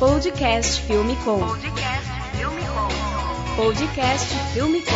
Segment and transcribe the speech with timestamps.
[0.00, 1.40] Podcast Filme Com.
[3.54, 4.94] Podcast Filme Com.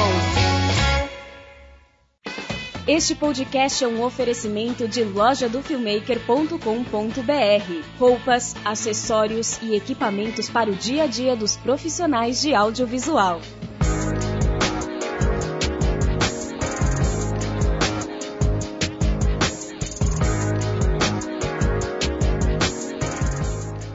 [2.87, 7.99] Este podcast é um oferecimento de lojadofilmmaker.com.br.
[7.99, 13.43] Roupas, acessórios e equipamentos para o dia a dia dos profissionais de audiovisual.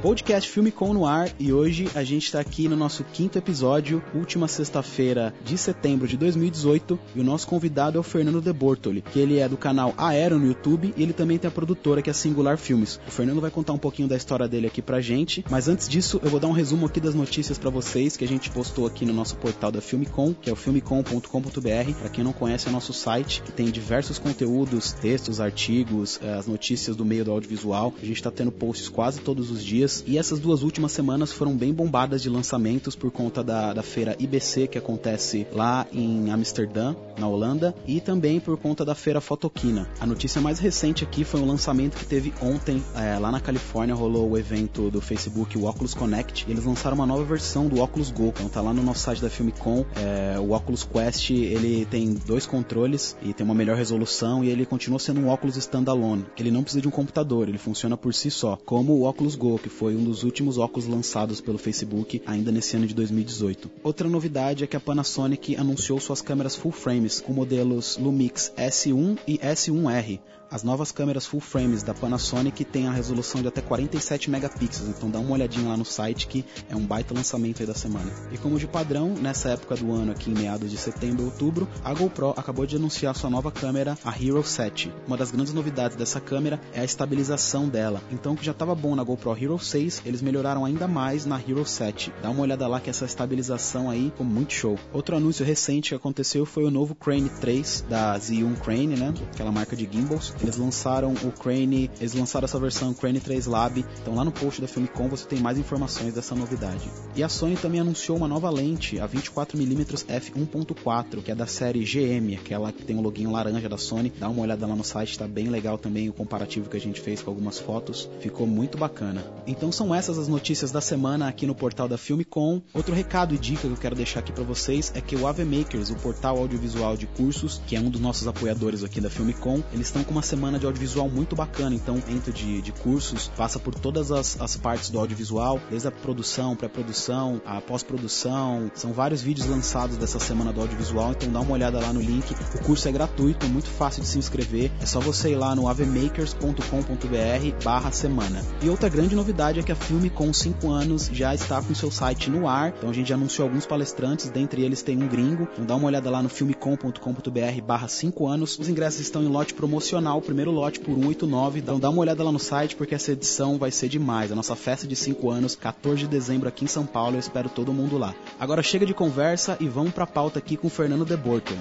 [0.09, 4.01] Podcast Filme Com no ar e hoje a gente está aqui no nosso quinto episódio,
[4.15, 9.03] última sexta-feira de setembro de 2018 e o nosso convidado é o Fernando De Bortoli,
[9.03, 12.09] que ele é do canal Aero no YouTube e ele também tem a produtora que
[12.09, 12.99] é Singular Filmes.
[13.07, 16.19] O Fernando vai contar um pouquinho da história dele aqui pra gente, mas antes disso
[16.23, 19.05] eu vou dar um resumo aqui das notícias para vocês que a gente postou aqui
[19.05, 21.93] no nosso portal da Filmecom, que é o filmecom.com.br.
[21.99, 26.47] Para quem não conhece é nosso site que tem diversos conteúdos, textos, artigos, eh, as
[26.47, 27.93] notícias do meio do audiovisual.
[28.01, 31.55] A gente está tendo posts quase todos os dias e essas duas últimas semanas foram
[31.55, 36.95] bem bombadas de lançamentos por conta da, da feira IBC que acontece lá em Amsterdã,
[37.17, 39.89] na Holanda, e também por conta da feira Fotoquina.
[39.99, 43.95] A notícia mais recente aqui foi um lançamento que teve ontem é, lá na Califórnia,
[43.95, 48.11] rolou o evento do Facebook, o Oculus Connect, eles lançaram uma nova versão do Oculus
[48.11, 52.13] Go, então tá lá no nosso site da Filmicom, é, o Oculus Quest, ele tem
[52.13, 56.51] dois controles e tem uma melhor resolução e ele continua sendo um óculos standalone, ele
[56.51, 59.69] não precisa de um computador, ele funciona por si só, como o Oculus Go, que
[59.69, 63.69] foi um dos últimos óculos lançados pelo Facebook ainda nesse ano de 2018.
[63.83, 69.17] Outra novidade é que a Panasonic anunciou suas câmeras full frames com modelos Lumix S1
[69.27, 70.19] e S1R,
[70.51, 75.07] as novas câmeras full frames da Panasonic têm a resolução de até 47 megapixels, então
[75.07, 78.11] dá uma olhadinha lá no site que é um baita lançamento aí da semana.
[78.31, 81.67] E como de padrão, nessa época do ano, aqui em meados de setembro e outubro,
[81.83, 84.91] a GoPro acabou de anunciar sua nova câmera, a Hero 7.
[85.05, 88.01] Uma das grandes novidades dessa câmera é a estabilização dela.
[88.11, 91.39] Então, o que já estava bom na GoPro Hero 6, eles melhoraram ainda mais na
[91.39, 92.11] Hero 7.
[92.21, 94.77] Dá uma olhada lá que essa estabilização aí ficou muito show.
[94.91, 99.13] Outro anúncio recente que aconteceu foi o novo Crane 3 da Z1 Crane, né?
[99.33, 100.33] Aquela marca de gimbals.
[100.41, 103.85] Eles lançaram o Crane, eles lançaram essa versão Crane 3 Lab.
[104.01, 106.89] Então lá no post da Filmicom você tem mais informações dessa novidade.
[107.15, 111.83] E a Sony também anunciou uma nova lente, a 24mm f1.4, que é da série
[111.83, 114.11] GM, aquela que tem o loginho laranja da Sony.
[114.19, 116.99] Dá uma olhada lá no site, tá bem legal também o comparativo que a gente
[116.99, 118.09] fez com algumas fotos.
[118.19, 119.23] Ficou muito bacana.
[119.45, 122.61] Então são essas as notícias da semana aqui no portal da Filmicom.
[122.73, 125.43] Outro recado e dica que eu quero deixar aqui para vocês é que o AV
[125.45, 129.63] Makers, o portal audiovisual de cursos, que é um dos nossos apoiadores aqui da Filmicom,
[129.73, 131.75] eles estão com uma semana de audiovisual muito bacana.
[131.75, 135.91] Então, dentro de, de cursos, passa por todas as, as partes do audiovisual, desde a
[135.91, 138.69] produção, pré-produção, a pós-produção.
[138.75, 142.35] São vários vídeos lançados dessa semana do audiovisual, então dá uma olhada lá no link.
[142.55, 144.71] O curso é gratuito, é muito fácil de se inscrever.
[144.81, 148.43] É só você ir lá no avemakers.com.br barra semana.
[148.61, 151.89] E outra grande novidade é que a Filme com 5 anos já está com seu
[151.89, 152.73] site no ar.
[152.77, 155.47] Então a gente já anunciou alguns palestrantes, dentre eles tem um gringo.
[155.53, 158.59] Então dá uma olhada lá no filmecom.com.br barra 5 anos.
[158.59, 161.59] Os ingressos estão em lote promocional, primeiro lote por 189.
[161.59, 164.31] Então dá uma olhada lá no site porque essa edição vai ser demais.
[164.31, 167.15] A nossa festa de 5 anos, 14 de dezembro aqui em São Paulo.
[167.15, 168.13] Eu espero todo mundo lá.
[168.39, 171.59] Agora chega de conversa e vamos pra pauta aqui com o Fernando De Bortoli.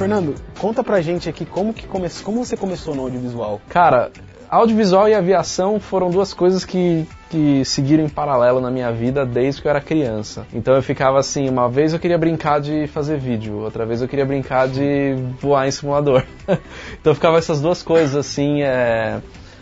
[0.00, 2.08] Fernando, conta pra gente aqui como que come...
[2.24, 3.60] como você começou no audiovisual.
[3.68, 4.10] Cara,
[4.48, 9.60] audiovisual e aviação foram duas coisas que, que seguiram em paralelo na minha vida desde
[9.60, 10.46] que eu era criança.
[10.54, 14.08] Então eu ficava assim, uma vez eu queria brincar de fazer vídeo, outra vez eu
[14.08, 16.24] queria brincar de voar em simulador.
[16.98, 19.20] então ficava essas duas coisas assim, é,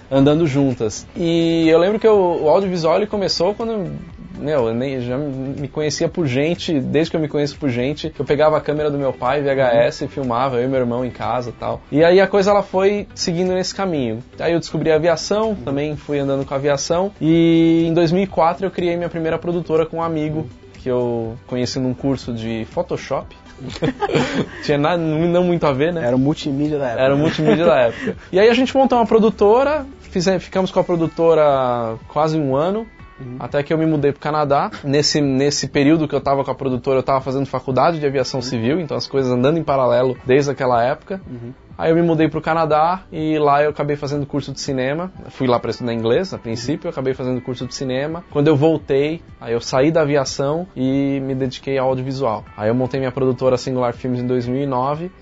[0.09, 1.05] andando juntas.
[1.17, 3.91] E eu lembro que eu, o audiovisual ele começou quando
[4.39, 8.13] meu, eu nem, já me conhecia por gente, desde que eu me conheço por gente,
[8.19, 11.11] eu pegava a câmera do meu pai, VHS, e filmava, eu e meu irmão em
[11.11, 11.81] casa tal.
[11.91, 14.23] E aí a coisa ela foi seguindo nesse caminho.
[14.39, 18.71] Aí eu descobri a aviação, também fui andando com a aviação, e em 2004 eu
[18.71, 23.37] criei minha primeira produtora com um amigo que eu conheci num curso de Photoshop.
[24.63, 26.05] Tinha nada, não muito a ver, né?
[26.07, 27.03] Era o multimídia da época.
[27.03, 28.17] Era o multimídia da época.
[28.31, 32.87] E aí a gente montou uma produtora, fizemos, ficamos com a produtora quase um ano.
[33.21, 33.37] Uhum.
[33.39, 34.71] Até que eu me mudei para o Canadá.
[34.85, 38.39] Nesse, nesse período que eu estava com a produtora, eu estava fazendo faculdade de aviação
[38.39, 38.47] uhum.
[38.47, 41.21] civil, então as coisas andando em paralelo desde aquela época.
[41.27, 41.53] Uhum.
[41.79, 45.13] Aí eu me mudei para o Canadá e lá eu acabei fazendo curso de cinema.
[45.29, 48.25] Fui lá para estudar inglês a princípio, eu acabei fazendo curso de cinema.
[48.33, 52.45] Quando eu voltei, aí eu saí da aviação e me dediquei ao audiovisual.
[52.57, 55.13] Aí eu montei minha produtora Singular Filmes em 2009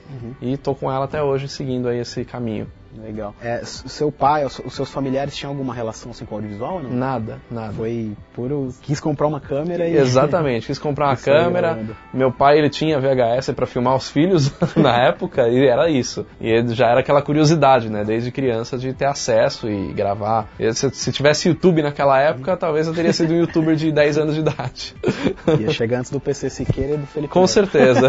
[0.40, 2.66] e tô com ela até hoje seguindo aí esse caminho.
[3.00, 3.34] Legal.
[3.42, 6.90] É, seu pai, os seus familiares tinham alguma relação assim, com o audiovisual ou não?
[6.90, 7.72] Nada, nada.
[7.72, 8.68] Foi puro.
[8.82, 9.96] Quis comprar uma câmera e.
[9.96, 11.78] Exatamente, quis comprar uma câmera.
[12.12, 16.26] Meu pai ele tinha VHS para filmar os filhos na época e era isso.
[16.40, 20.48] E ele já era aquela curiosidade, né, desde criança de ter acesso e gravar.
[20.58, 24.18] E se, se tivesse YouTube naquela época, talvez eu teria sido um youtuber de 10
[24.18, 24.94] anos de idade.
[25.60, 27.32] Ia chegar antes do PC Siqueira e do Felipe.
[27.32, 27.50] Com Neto.
[27.50, 28.08] certeza.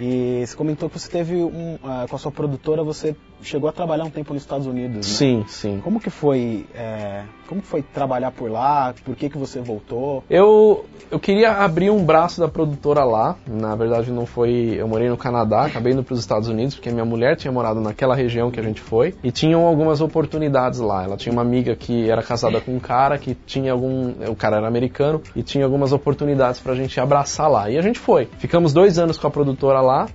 [0.00, 1.78] E você comentou que você teve um.
[1.84, 3.14] ah, com a sua produtora, você
[3.52, 5.02] chegou a trabalhar um tempo nos Estados Unidos, né?
[5.02, 5.80] sim, sim.
[5.84, 6.66] Como que foi.
[6.74, 8.94] é, como foi trabalhar por lá?
[9.04, 10.24] Por que, que você voltou?
[10.30, 13.36] Eu, eu queria abrir um braço da produtora lá.
[13.46, 14.74] Na verdade, não foi.
[14.78, 17.78] Eu morei no Canadá, acabei indo para os Estados Unidos, porque minha mulher tinha morado
[17.78, 19.14] naquela região que a gente foi.
[19.22, 21.04] E tinham algumas oportunidades lá.
[21.04, 24.12] Ela tinha uma amiga que era casada com um cara que tinha algum.
[24.30, 27.68] O cara era americano e tinha algumas oportunidades pra gente abraçar lá.
[27.68, 28.30] E a gente foi.
[28.38, 30.08] Ficamos dois anos com a produtora lá.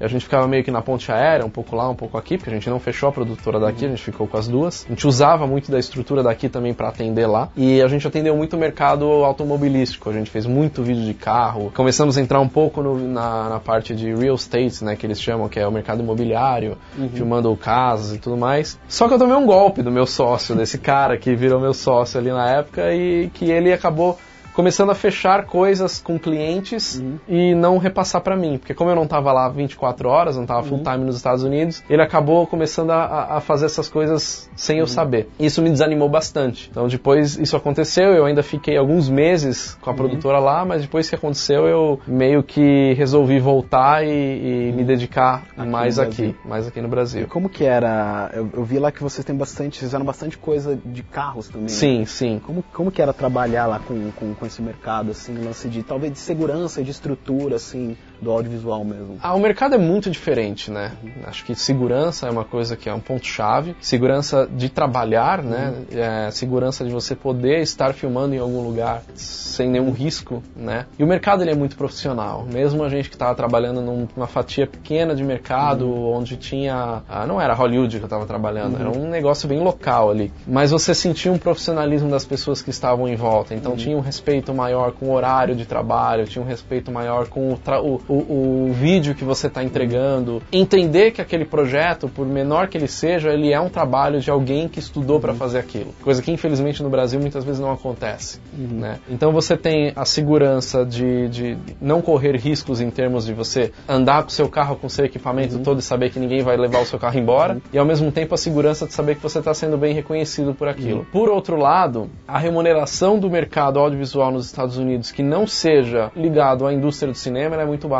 [0.00, 2.36] E a gente ficava meio que na ponte aérea, um pouco lá, um pouco aqui,
[2.36, 4.84] porque a gente não fechou a produtora daqui, a gente ficou com as duas.
[4.86, 7.50] A gente usava muito da estrutura daqui também para atender lá.
[7.54, 10.08] E a gente atendeu muito o mercado automobilístico.
[10.08, 11.70] A gente fez muito vídeo de carro.
[11.76, 15.20] Começamos a entrar um pouco no- na, na parte de real estate, né, que eles
[15.20, 16.78] chamam, que é o mercado imobiliário,
[17.12, 18.78] filmando casas e tudo mais.
[18.88, 22.18] Só que eu tomei um golpe do meu sócio, desse cara que virou meu sócio
[22.18, 24.18] ali na época e que ele acabou
[24.54, 29.04] começando a fechar coisas com clientes e não repassar para mim, porque como eu não
[29.04, 33.36] estava lá 24 horas, não estava full time nos Estados Unidos, ele acabou começando a-
[33.36, 35.28] a, fazer essas coisas sem eu saber.
[35.38, 36.68] Isso me desanimou bastante.
[36.70, 41.08] Então depois isso aconteceu, eu ainda fiquei alguns meses com a produtora lá, mas depois
[41.08, 46.66] que aconteceu eu meio que resolvi voltar e, e me dedicar mais no aqui, mais
[46.66, 47.26] aqui no E Brasil.
[47.28, 48.30] como que era?
[48.34, 49.78] Eu, eu vi lá que vocês têm bastante.
[49.80, 51.62] Fizeram bastante coisa de carros também.
[51.62, 51.68] né?
[51.68, 52.40] Sim, sim.
[52.44, 56.14] Como, como que era trabalhar lá com, com, com esse mercado, assim, lance de talvez
[56.14, 59.18] de segurança, de estrutura, assim, do audiovisual mesmo?
[59.22, 60.92] Ah, o mercado é muito diferente, né?
[61.24, 63.74] Acho que segurança é uma coisa que é um ponto-chave.
[63.80, 65.74] Segurança de trabalhar, né?
[65.92, 70.86] É, segurança de você poder estar filmando em algum lugar sem nenhum risco, né?
[70.98, 72.46] E o mercado ele é muito profissional.
[72.52, 77.02] Mesmo a gente que estava trabalhando num- numa fatia pequena de mercado, onde tinha...
[77.08, 80.32] ah, não era Hollywood que eu estava trabalhando, era um negócio bem local ali.
[80.46, 83.54] Mas você sentia um profissionalismo das pessoas que estavam em volta.
[83.54, 87.52] Então tinha um respeito maior com o horário de trabalho, tinha um respeito maior com
[87.52, 90.42] o, o, o- o vídeo que você está entregando.
[90.52, 94.68] Entender que aquele projeto, por menor que ele seja, ele é um trabalho de alguém
[94.68, 95.94] que estudou para fazer aquilo.
[96.02, 98.40] Coisa que infelizmente no Brasil muitas vezes não acontece.
[98.56, 98.98] Né?
[99.08, 104.22] Então você tem a segurança de, de não correr riscos em termos de você andar
[104.22, 106.86] com o seu carro com seu equipamento todo e saber que ninguém vai levar o
[106.86, 107.58] seu carro embora.
[107.72, 110.68] E ao mesmo tempo a segurança de saber que você está sendo bem reconhecido por
[110.68, 111.06] aquilo.
[111.12, 116.66] Por outro lado, a remuneração do mercado audiovisual nos Estados Unidos que não seja ligado
[116.66, 117.99] à indústria do cinema é muito baixa.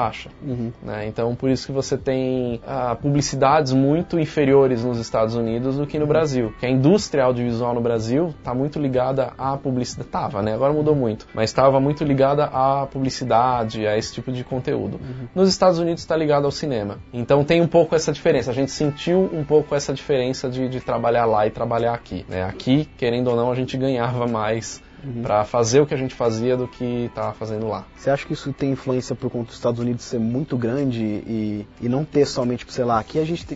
[0.82, 1.06] Né?
[1.06, 5.98] Então por isso que você tem ah, publicidades muito inferiores nos Estados Unidos do que
[5.98, 6.52] no Brasil.
[6.58, 10.08] Que a indústria audiovisual no Brasil está muito ligada à publicidade.
[10.08, 10.54] Tava, né?
[10.54, 11.26] Agora mudou muito.
[11.34, 15.00] Mas estava muito ligada à publicidade, a esse tipo de conteúdo.
[15.34, 16.98] Nos Estados Unidos está ligado ao cinema.
[17.12, 18.50] Então tem um pouco essa diferença.
[18.50, 22.24] A gente sentiu um pouco essa diferença de, de trabalhar lá e trabalhar aqui.
[22.28, 22.42] Né?
[22.42, 24.82] Aqui, querendo ou não, a gente ganhava mais
[25.22, 27.84] para fazer o que a gente fazia do que estava fazendo lá.
[27.96, 31.66] Você acha que isso tem influência por conta dos Estados Unidos ser muito grande e,
[31.80, 33.46] e não ter somente, sei lá, aqui a gente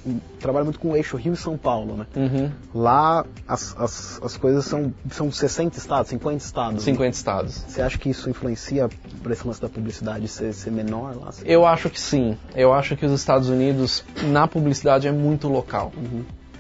[0.40, 2.06] trabalha muito com o eixo Rio e São Paulo, né?
[2.16, 2.50] Uhum.
[2.74, 6.74] Lá as, as, as coisas são, são 60 estados, 50 estados.
[6.74, 6.92] né?
[6.92, 7.64] 50 estados.
[7.66, 8.88] Você acha que isso influencia
[9.22, 11.30] por esse lance da publicidade ser, ser menor lá?
[11.44, 12.36] Eu acho que sim.
[12.54, 15.92] Eu acho que os Estados Unidos, na publicidade, é muito local.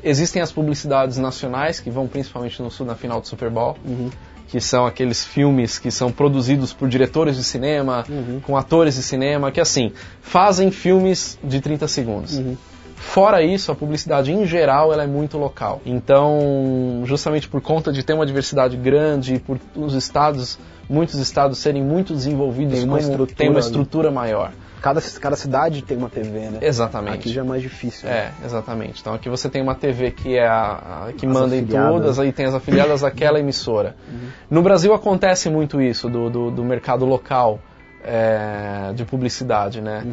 [0.02, 3.76] Existem as publicidades nacionais, que vão principalmente no sul, na final do Super Bowl,
[4.54, 8.06] que são aqueles filmes que são produzidos por diretores de cinema,
[8.44, 9.92] com atores de cinema, que assim,
[10.22, 12.38] fazem filmes de 30 segundos.
[13.04, 15.80] Fora isso, a publicidade em geral ela é muito local.
[15.86, 20.58] Então, justamente por conta de ter uma diversidade grande e por os estados,
[20.88, 23.60] muitos estados serem muito desenvolvidos, Tem uma estrutura, tem uma né?
[23.60, 24.50] estrutura maior.
[24.82, 26.58] Cada, cada cidade tem uma TV, né?
[26.60, 27.14] Exatamente.
[27.14, 28.08] Aqui já é mais difícil.
[28.08, 28.32] né?
[28.42, 29.00] É, exatamente.
[29.00, 31.90] Então aqui você tem uma TV que é a, a- que As manda em afiliadas.
[31.92, 33.96] todas, aí tem as afiliadas daquela emissora.
[34.50, 37.60] No Brasil acontece muito isso do, do, do mercado local
[38.04, 40.04] é, de publicidade, né?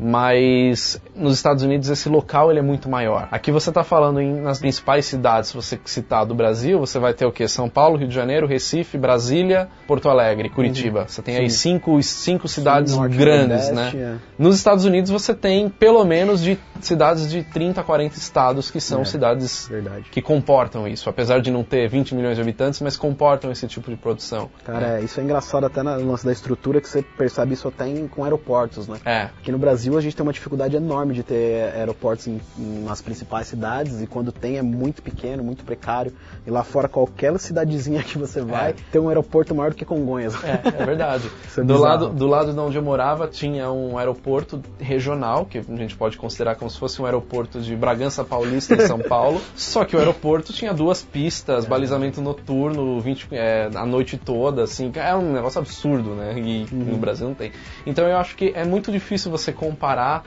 [0.00, 3.28] Mas nos Estados Unidos esse local ele é muito maior.
[3.30, 7.12] Aqui você está falando em, nas principais cidades, se você citar do Brasil, você vai
[7.12, 7.46] ter o que?
[7.46, 11.04] São Paulo, Rio de Janeiro, Recife, Brasília, Porto Alegre, Curitiba.
[11.06, 14.16] Você tem aí cinco, cinco cidades Norte, grandes, Nordeste, né?
[14.16, 14.42] é.
[14.42, 18.80] Nos Estados Unidos você tem pelo menos de cidades de 30 a 40 estados que
[18.80, 20.04] são É, cidades Verdade.
[20.10, 23.90] que comportam isso, apesar de não ter 20 milhões de habitantes, mas comportam esse tipo
[23.90, 24.48] de produção.
[24.64, 27.86] Cara, é, isso é engraçado até no lance da estrutura, que você percebe isso até
[27.86, 28.98] em, com aeroportos, né?
[29.04, 29.22] É.
[29.38, 32.84] Aqui no Brasil Brasil a gente tem uma dificuldade enorme de ter aeroportos em, em,
[32.84, 36.12] nas principais cidades e quando tem é muito pequeno, muito precário.
[36.46, 38.74] E lá fora, qualquer cidadezinha que você vai, É.
[38.90, 40.34] tem um aeroporto maior do que Congonhas.
[40.44, 41.30] É, é verdade.
[41.56, 45.62] É do, lado, do lado de onde eu morava tinha um aeroporto regional, que a
[45.62, 49.40] gente pode considerar como se fosse um aeroporto de Bragança Paulista em São Paulo.
[49.56, 54.92] Só que o aeroporto tinha duas pistas, balizamento noturno, 20, é, a noite toda, assim.
[54.94, 56.38] É um negócio absurdo, né?
[56.38, 57.52] E no Brasil não tem.
[57.84, 59.79] Então eu acho que é muito difícil você comparar,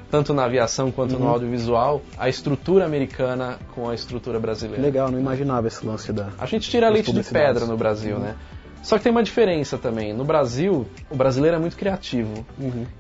[0.10, 4.82] tanto na aviação quanto no audiovisual, a estrutura americana com a estrutura brasileira.
[4.82, 6.30] Legal, não imaginava esse lance da.
[6.40, 8.36] A gente tira leite de pedra no Brasil, né?
[8.84, 10.14] Só que tem uma diferença também.
[10.14, 12.46] No Brasil, o brasileiro é muito criativo.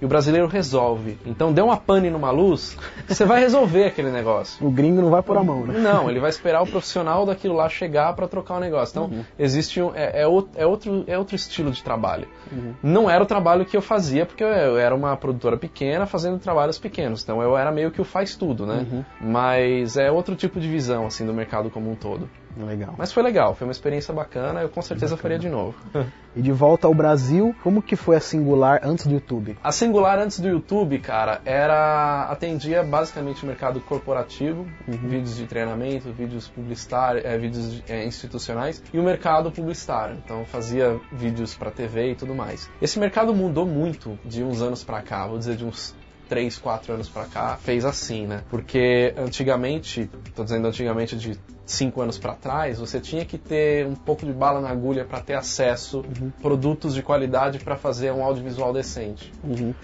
[0.02, 1.18] E o brasileiro resolve.
[1.26, 2.76] Então, deu uma pane numa luz,
[3.08, 4.66] você vai resolver aquele negócio.
[4.66, 5.78] O gringo não vai por a mão, né?
[5.78, 8.94] Não, ele vai esperar o profissional daquilo lá chegar para trocar o negócio.
[8.94, 9.24] Então, Uhum.
[9.38, 12.28] existe um, é, é é outro, é outro estilo de trabalho.
[12.52, 12.74] Uhum.
[12.82, 16.40] Não era o trabalho que eu fazia, porque eu, eu era uma produtora pequena fazendo
[16.40, 17.22] trabalhos pequenos.
[17.24, 18.86] Então, eu era meio que o faz tudo, né?
[18.90, 19.04] Uhum.
[19.20, 22.30] Mas é outro tipo de visão, assim, do mercado como um todo.
[22.58, 22.94] Legal.
[22.98, 25.76] Mas foi legal, foi uma experiência bacana, eu com certeza faria de novo.
[26.36, 29.56] E de volta ao Brasil, como que foi a singular antes do YouTube?
[29.64, 36.12] A Singular antes do YouTube, cara, era atendia basicamente o mercado corporativo, vídeos de treinamento,
[36.12, 40.18] vídeos publicitários, é, vídeos é, institucionais e o mercado publicitário.
[40.26, 42.68] Então fazia vídeos para TV e tudo mais.
[42.82, 45.96] Esse mercado mudou muito de uns anos para cá, vou dizer de uns
[46.30, 48.44] 3, 4 anos pra cá, fez assim, né?
[48.50, 53.96] Porque antigamente, tô dizendo antigamente de 5 anos pra trás, você tinha que ter um
[53.96, 56.04] pouco de bala na agulha pra ter acesso
[56.42, 59.32] produtos de qualidade pra fazer um audiovisual decente.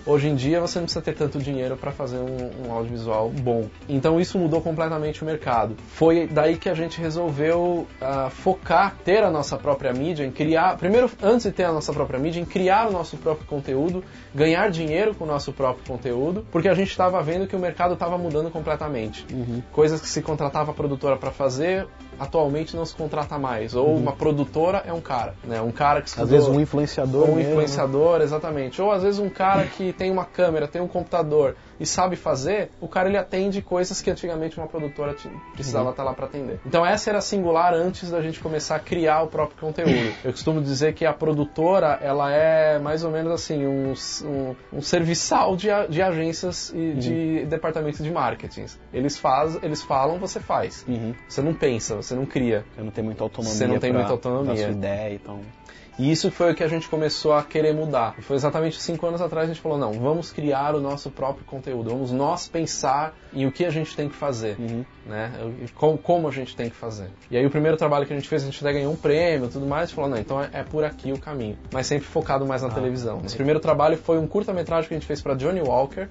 [0.05, 3.67] Hoje em dia você não precisa ter tanto dinheiro para fazer um, um audiovisual bom.
[3.87, 5.75] Então isso mudou completamente o mercado.
[5.89, 10.77] Foi daí que a gente resolveu ah, focar, ter a nossa própria mídia, em criar,
[10.77, 14.69] primeiro antes de ter a nossa própria mídia, em criar o nosso próprio conteúdo, ganhar
[14.69, 18.17] dinheiro com o nosso próprio conteúdo, porque a gente estava vendo que o mercado estava
[18.17, 19.25] mudando completamente.
[19.71, 21.68] Coisas que se contratava a produtora para fazer,
[22.19, 23.75] atualmente não se contrata mais.
[23.75, 25.61] Ou uma produtora é um cara, né?
[25.61, 27.21] Um cara que Às estudou- vezes um influenciador.
[27.23, 27.51] ou um mesmo, né?
[27.51, 28.81] influenciador, exatamente.
[28.81, 32.71] Ou às vezes um cara que tem uma câmera, tem um computador e sabe fazer,
[32.81, 35.15] o cara ele atende coisas que antigamente uma produtora
[35.53, 36.59] precisava estar lá para atender.
[36.65, 40.13] Então essa era singular antes da gente começar a criar o próprio conteúdo.
[40.23, 43.93] Eu costumo dizer que a produtora, ela é mais ou menos assim, um,
[44.25, 48.65] um, um serviçal de, de agências e de departamentos de marketing.
[48.93, 50.85] Eles, faz, eles falam, você faz.
[50.87, 51.13] Uhum.
[51.27, 52.65] Você não pensa, você não cria.
[52.75, 53.55] Você não tem muita autonomia.
[53.57, 54.55] Você não tem pra- muita autonomia.
[54.57, 55.39] sua ideia, então.
[55.99, 58.15] E isso foi o que a gente começou a querer mudar.
[58.21, 61.89] Foi exatamente cinco anos atrás a gente falou, não, vamos criar o nosso próprio conteúdo,
[61.89, 64.55] vamos nós pensar em o que a gente tem que fazer,
[65.09, 65.31] né?
[65.63, 67.07] E como, como a gente tem que fazer.
[67.29, 69.47] E aí o primeiro trabalho que a gente fez, a gente até ganhou um prêmio
[69.47, 71.57] e tudo mais, e falou, não, então é, é por aqui o caminho.
[71.73, 73.19] Mas sempre focado mais na televisão.
[73.21, 76.07] Nosso primeiro trabalho foi um curta-metragem que a gente fez para Johnny Walker,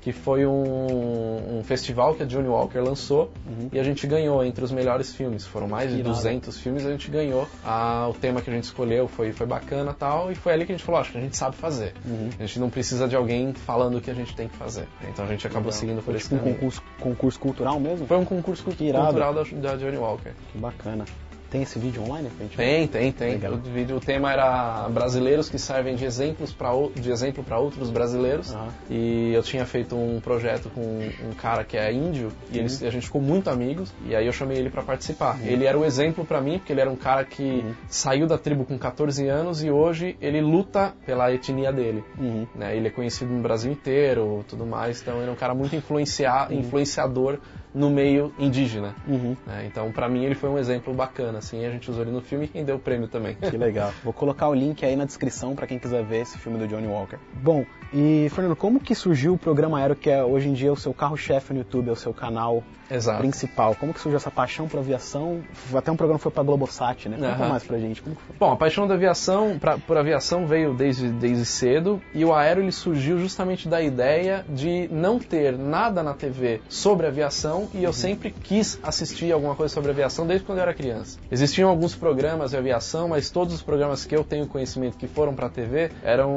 [0.00, 3.30] que foi um, um festival que a Johnny Walker lançou,
[3.72, 5.46] e a gente ganhou entre os melhores filmes.
[5.46, 6.14] Foram mais de Irado.
[6.14, 7.48] 200 filmes, a gente ganhou.
[7.64, 10.72] Ah, o tema que a gente escolheu foi, foi bacana tal, e foi ali que
[10.72, 11.94] a gente falou, acho que a gente sabe fazer.
[12.38, 14.86] A gente não precisa de alguém falando o que a gente tem que fazer.
[15.08, 16.56] Então a gente acabou seguindo por Foi esse tipo um caminho.
[16.56, 18.06] concurso, concurso cultural mesmo?
[18.06, 19.06] Foi um concurso irado.
[19.06, 20.32] cultural da, da Johnny Walker.
[20.52, 21.04] Que bacana.
[21.50, 22.56] Tem esse vídeo online pra gente?
[22.56, 23.32] Tem, tem, tem.
[23.32, 23.54] Legal.
[23.54, 27.90] O, vídeo, o tema era brasileiros que servem de, exemplos pra, de exemplo para outros
[27.90, 28.52] brasileiros.
[28.52, 28.68] Aham.
[28.90, 32.90] E eu tinha feito um projeto com um cara que é índio e eles, a
[32.90, 33.92] gente ficou muito amigos.
[34.06, 35.38] E aí eu chamei ele pra participar.
[35.42, 38.64] Ele era o exemplo pra mim, porque ele era um cara que saiu da tribo
[38.64, 42.02] com 14 anos e hoje ele luta pela etnia dele.
[42.18, 42.46] Uhum.
[42.54, 42.76] né?
[42.76, 45.00] Ele é conhecido no Brasil inteiro, tudo mais.
[45.00, 47.38] Então ele é um cara muito influencia, influenciador
[47.76, 48.94] no meio indígena.
[49.06, 49.36] Uhum.
[49.46, 49.64] né?
[49.66, 51.38] Então pra mim ele foi um exemplo bacana.
[51.38, 53.34] Assim, a gente usou ele no filme e quem deu o prêmio também.
[53.34, 53.92] Que legal.
[54.02, 56.86] Vou colocar o link aí na descrição pra quem quiser ver esse filme do Johnny
[56.86, 57.18] Walker.
[57.34, 60.76] Bom, e Fernando, como que surgiu o programa Aero, que é hoje em dia o
[60.76, 63.18] seu carro-chefe no YouTube, é o seu canal Exato.
[63.20, 63.74] principal?
[63.74, 65.40] Como que surgiu essa paixão pela aviação?
[65.74, 67.16] Até um programa foi pra Globosat, né?
[67.16, 67.48] Conta Aham.
[67.48, 68.02] mais pra gente.
[68.02, 68.36] Como que foi?
[68.38, 72.60] Bom, a paixão da aviação, pra, por aviação veio desde, desde cedo e o aero
[72.60, 77.92] ele surgiu justamente da ideia de não ter nada na TV sobre aviação e eu
[77.92, 81.18] sempre quis assistir alguma coisa sobre aviação desde quando eu era criança.
[81.30, 85.34] Existiam alguns programas de aviação, mas todos os programas que eu tenho conhecimento que foram
[85.34, 86.30] pra TV eram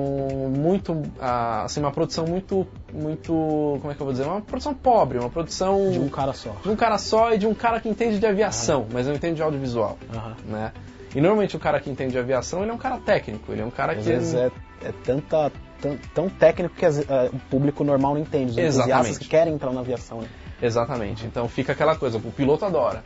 [0.49, 3.31] muito, ah, assim, uma produção muito, muito,
[3.81, 6.55] como é que eu vou dizer, uma produção pobre, uma produção De um cara só.
[6.61, 9.35] de um cara só e de um cara que entende de aviação, mas não entende
[9.35, 9.97] de audiovisual
[10.47, 10.71] né?
[11.15, 13.65] E normalmente o cara que entende de aviação, ele é um cara técnico, ele é
[13.65, 14.03] um cara Às que...
[14.03, 14.51] vezes é,
[14.83, 18.51] é tanta, tão, tão técnico que as- é, o público normal não entende.
[18.51, 19.19] Os entusiastas Exatamente.
[19.19, 20.27] que querem entrar na aviação, né?
[20.61, 21.25] Exatamente.
[21.25, 23.03] Então fica aquela coisa, o piloto adora,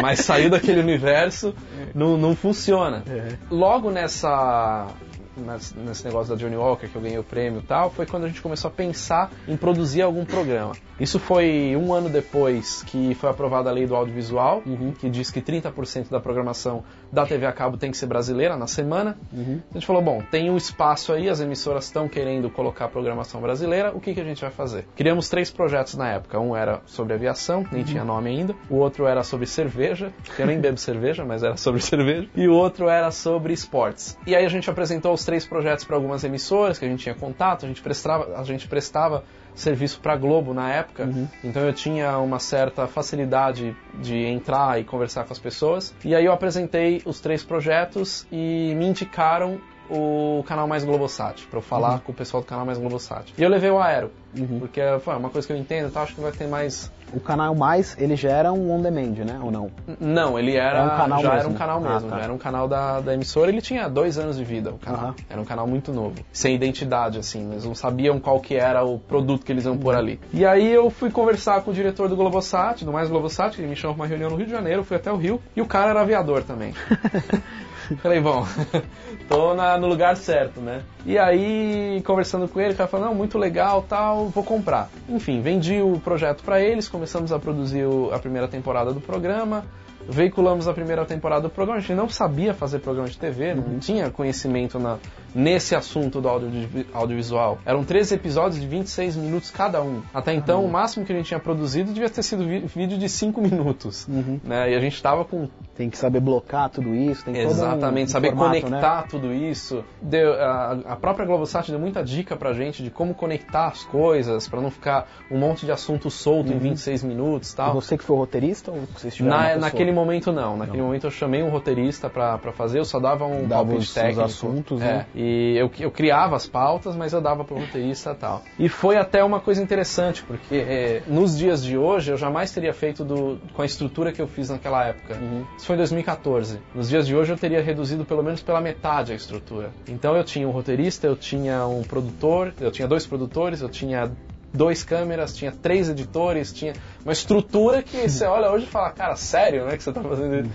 [0.00, 1.54] mas sair daquele universo
[1.94, 3.02] não, não funciona.
[3.08, 3.36] É.
[3.50, 4.88] Logo nessa
[5.36, 8.24] nesse, nesse negócio da Johnny Walker, que eu ganhei o prêmio e tal, foi quando
[8.24, 10.72] a gente começou a pensar em produzir algum programa.
[10.98, 14.62] Isso foi um ano depois que foi aprovada a lei do audiovisual,
[14.98, 18.66] que diz que 30% da programação da TV a cabo tem que ser brasileira na
[18.66, 19.16] semana.
[19.32, 23.92] A gente falou, bom, tem um espaço aí, as emissoras estão querendo colocar programação brasileira,
[23.94, 24.86] o que, que a gente vai fazer?
[24.94, 26.38] Criamos três projetos na época.
[26.38, 28.54] Um era sobre aviação, nem tinha nome ainda.
[28.70, 32.28] O outro era sobre cerveja, que eu nem bebo cerveja, mas era sobre cerveja.
[32.36, 34.16] E o outro era sobre esportes.
[34.26, 37.14] E aí a gente apresentou os três projetos para algumas emissoras que a gente tinha
[37.14, 41.08] contato, a gente prestava, a gente prestava serviço para Globo na época,
[41.42, 45.94] então eu tinha uma certa facilidade de entrar e conversar com as pessoas.
[46.04, 51.58] E aí eu apresentei os três projetos e me indicaram o canal Mais Globosat, para
[51.58, 53.32] eu falar com o pessoal do canal Mais Globosat.
[53.36, 54.10] E eu levei o Aero,
[54.58, 56.02] porque foi uma coisa que eu entendo, tá?
[56.02, 59.38] acho que vai ter mais O canal mais, ele já era um on-demand, né?
[59.42, 59.70] Ou não?
[60.00, 61.50] Não, ele era, É um canal já era mesmo.
[61.50, 62.16] um canal Ah, mesmo, tá.
[62.18, 65.00] já era um canal da, da emissora, ele tinha dois anos de vida, o canal.
[65.00, 65.14] Aham.
[65.30, 68.98] Era um canal muito novo, sem identidade, assim, eles não sabiam qual que era o
[68.98, 69.78] produto que eles iam Uhum.
[69.80, 70.18] pôr ali.
[70.32, 73.68] E aí eu fui conversar com o diretor do Globosat, do Mais Globosat, que ele
[73.68, 75.66] me chamou pra uma reunião no Rio de Janeiro, fui até o Rio, e o
[75.66, 76.72] cara era aviador também.
[78.02, 78.46] Falei, bom,
[79.28, 80.80] tô na- no lugar certo, né?
[81.04, 84.90] E aí, conversando com ele, o cara falou, não, muito legal, tal, vou comprar.
[85.08, 89.64] Enfim, vendi o projeto para eles, começamos a produzir o- a primeira temporada do programa,
[90.08, 93.78] veiculamos a primeira temporada do programa, a gente não sabia fazer programa de TV, não
[93.78, 94.98] tinha conhecimento na,
[95.34, 96.48] nesse assunto do audio,
[96.92, 97.58] audiovisual.
[97.64, 100.02] Eram 13 episódios de 26 minutos cada um.
[100.12, 103.40] Até então, o máximo que a gente tinha produzido devia ter sido vídeo de 5
[103.40, 104.06] minutos.
[104.44, 104.72] Né?
[104.72, 108.12] E a gente tava com Tem que saber blocar tudo isso, tem um- Exatamente, um
[108.12, 109.06] saber formato, conectar né?
[109.10, 109.84] tudo isso.
[110.00, 114.46] Deu- a, a própria Globosat deu muita dica pra gente de como conectar as coisas,
[114.48, 117.74] pra não ficar um monte de assunto solto em 26 minutos e E tal.
[117.74, 121.42] você que foi roteirista ou vocês tiveram Na, naquele momento não, naquele momento eu chamei
[121.42, 124.20] um roteirista pra pra fazer, eu só dava um Dava palpite os- os técnico.
[124.22, 125.06] assuntos, é, né?
[125.14, 128.42] E eu, eu criava as pautas, mas eu dava pro roteirista e tal.
[128.58, 132.72] E foi até uma coisa interessante, porque é, nos dias de hoje eu jamais teria
[132.72, 135.14] feito do, com a estrutura que eu fiz naquela época.
[135.14, 135.44] Uhum.
[135.56, 136.58] Isso foi em 2014.
[136.74, 139.70] Nos dias de hoje eu teria reduzido pelo menos pela metade a estrutura.
[139.88, 144.10] Então eu tinha um roteirista, eu tinha um produtor, eu tinha dois produtores, eu tinha
[144.54, 146.72] dois câmeras, tinha três editores, tinha
[147.04, 150.36] uma estrutura que você olha hoje e fala, cara, sério, né, que você tá fazendo
[150.36, 150.50] isso?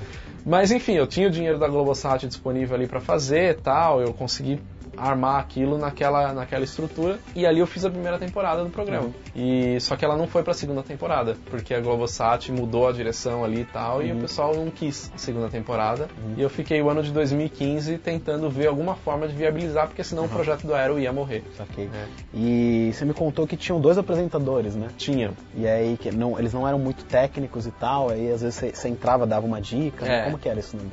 [0.46, 4.60] Mas enfim, eu tinha o dinheiro da Globosat disponível ali para fazer, tal, eu consegui
[5.00, 9.10] armar aquilo naquela, naquela estrutura e ali eu fiz a primeira temporada do programa.
[9.36, 12.92] E só que ela não foi para a segunda temporada, porque a Globosat mudou a
[12.92, 16.08] direção ali e tal e o pessoal não quis a segunda temporada.
[16.38, 20.26] E eu fiquei o ano de 2015 tentando ver alguma forma de viabilizar, porque senão
[20.26, 21.44] o projeto do Aero ia morrer.
[21.58, 21.90] Saquei.
[21.94, 22.06] É.
[22.34, 24.90] E você me contou que tinham dois apresentadores, né?
[24.98, 25.32] Tinha.
[25.56, 28.72] E aí que não, eles não eram muito técnicos e tal, aí às vezes você,
[28.72, 30.20] você entrava, dava uma dica, né?
[30.20, 30.24] É.
[30.26, 30.76] como que era isso?
[30.76, 30.84] Né?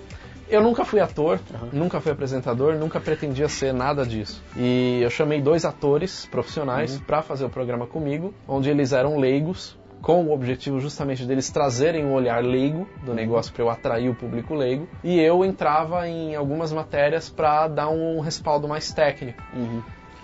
[0.48, 1.40] Eu nunca fui ator,
[1.72, 4.42] nunca fui apresentador, nunca pretendia ser nada disso.
[4.56, 9.76] E eu chamei dois atores profissionais pra fazer o programa comigo, onde eles eram leigos,
[10.00, 14.14] com o objetivo justamente deles trazerem um olhar leigo do negócio para eu atrair o
[14.14, 14.88] público leigo.
[15.02, 19.42] E eu entrava em algumas matérias pra dar um respaldo mais técnico.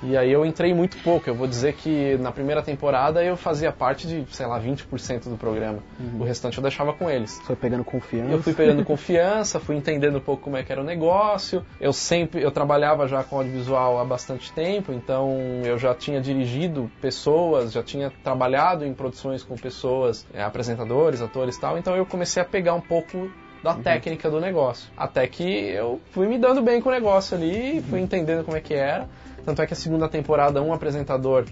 [0.02, 1.28] E aí eu entrei muito pouco.
[1.28, 5.36] Eu vou dizer que na primeira temporada eu fazia parte de, sei lá, 20% do
[5.36, 5.78] programa.
[6.20, 7.40] O restante eu deixava com eles.
[7.44, 8.32] Foi pegando confiança.
[8.32, 11.64] Eu fui pegando confiança, fui entendendo um pouco como é que era o negócio.
[11.80, 16.90] Eu sempre, eu trabalhava já com audiovisual há bastante tempo, então eu já tinha dirigido
[17.00, 21.78] pessoas, já tinha trabalhado em produções com pessoas, é, apresentadores, atores e tal.
[21.78, 23.30] Então eu comecei a pegar um pouco
[23.62, 24.90] da técnica do negócio.
[24.96, 28.60] Até que eu fui me dando bem com o negócio ali, fui entendendo como é
[28.60, 29.08] que era.
[29.44, 31.44] Tanto é que a segunda temporada, um apresentador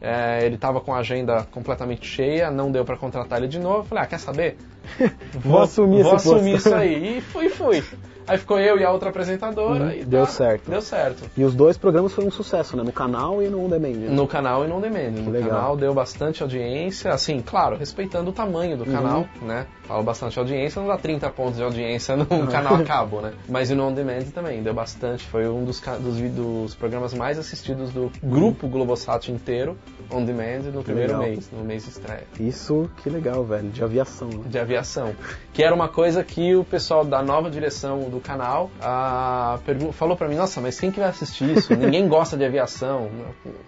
[0.00, 3.84] é, ele estava com a agenda completamente cheia, não deu para contratar ele de novo.
[3.84, 4.56] Falei, ah, quer saber?
[5.44, 7.18] Vou assumir vou assumir isso aí.
[7.18, 7.82] E fui, fui.
[8.28, 9.84] Aí ficou eu e a outra apresentadora.
[9.84, 10.70] Uhum, e deu tá, certo.
[10.70, 11.22] Deu certo.
[11.36, 12.82] E os dois programas foram um sucesso, né?
[12.82, 13.88] No canal e no On Demand.
[13.94, 14.08] né?
[14.10, 15.10] No canal e no demand.
[15.10, 15.50] No legal.
[15.50, 18.84] canal deu bastante audiência, assim, claro, respeitando o tamanho Uhum.
[18.84, 19.66] do canal, né?
[19.86, 23.32] Falo bastante audiência, não dá 30 pontos de audiência num canal a cabo, né?
[23.48, 25.24] Mas e no on demand também, deu bastante.
[25.26, 29.76] Foi um dos, dos, dos programas mais assistidos do grupo Globosat inteiro,
[30.12, 31.22] on demand, no primeiro legal.
[31.28, 32.24] mês, no mês de estreia.
[32.38, 33.70] Isso, que legal, velho.
[33.70, 34.40] De aviação, né?
[34.46, 35.14] de aviação,
[35.54, 40.16] que era uma coisa que o pessoal da nova direção do canal ah, pergu- falou
[40.16, 41.74] pra mim, nossa, mas quem que vai assistir isso?
[41.76, 43.08] Ninguém gosta de aviação.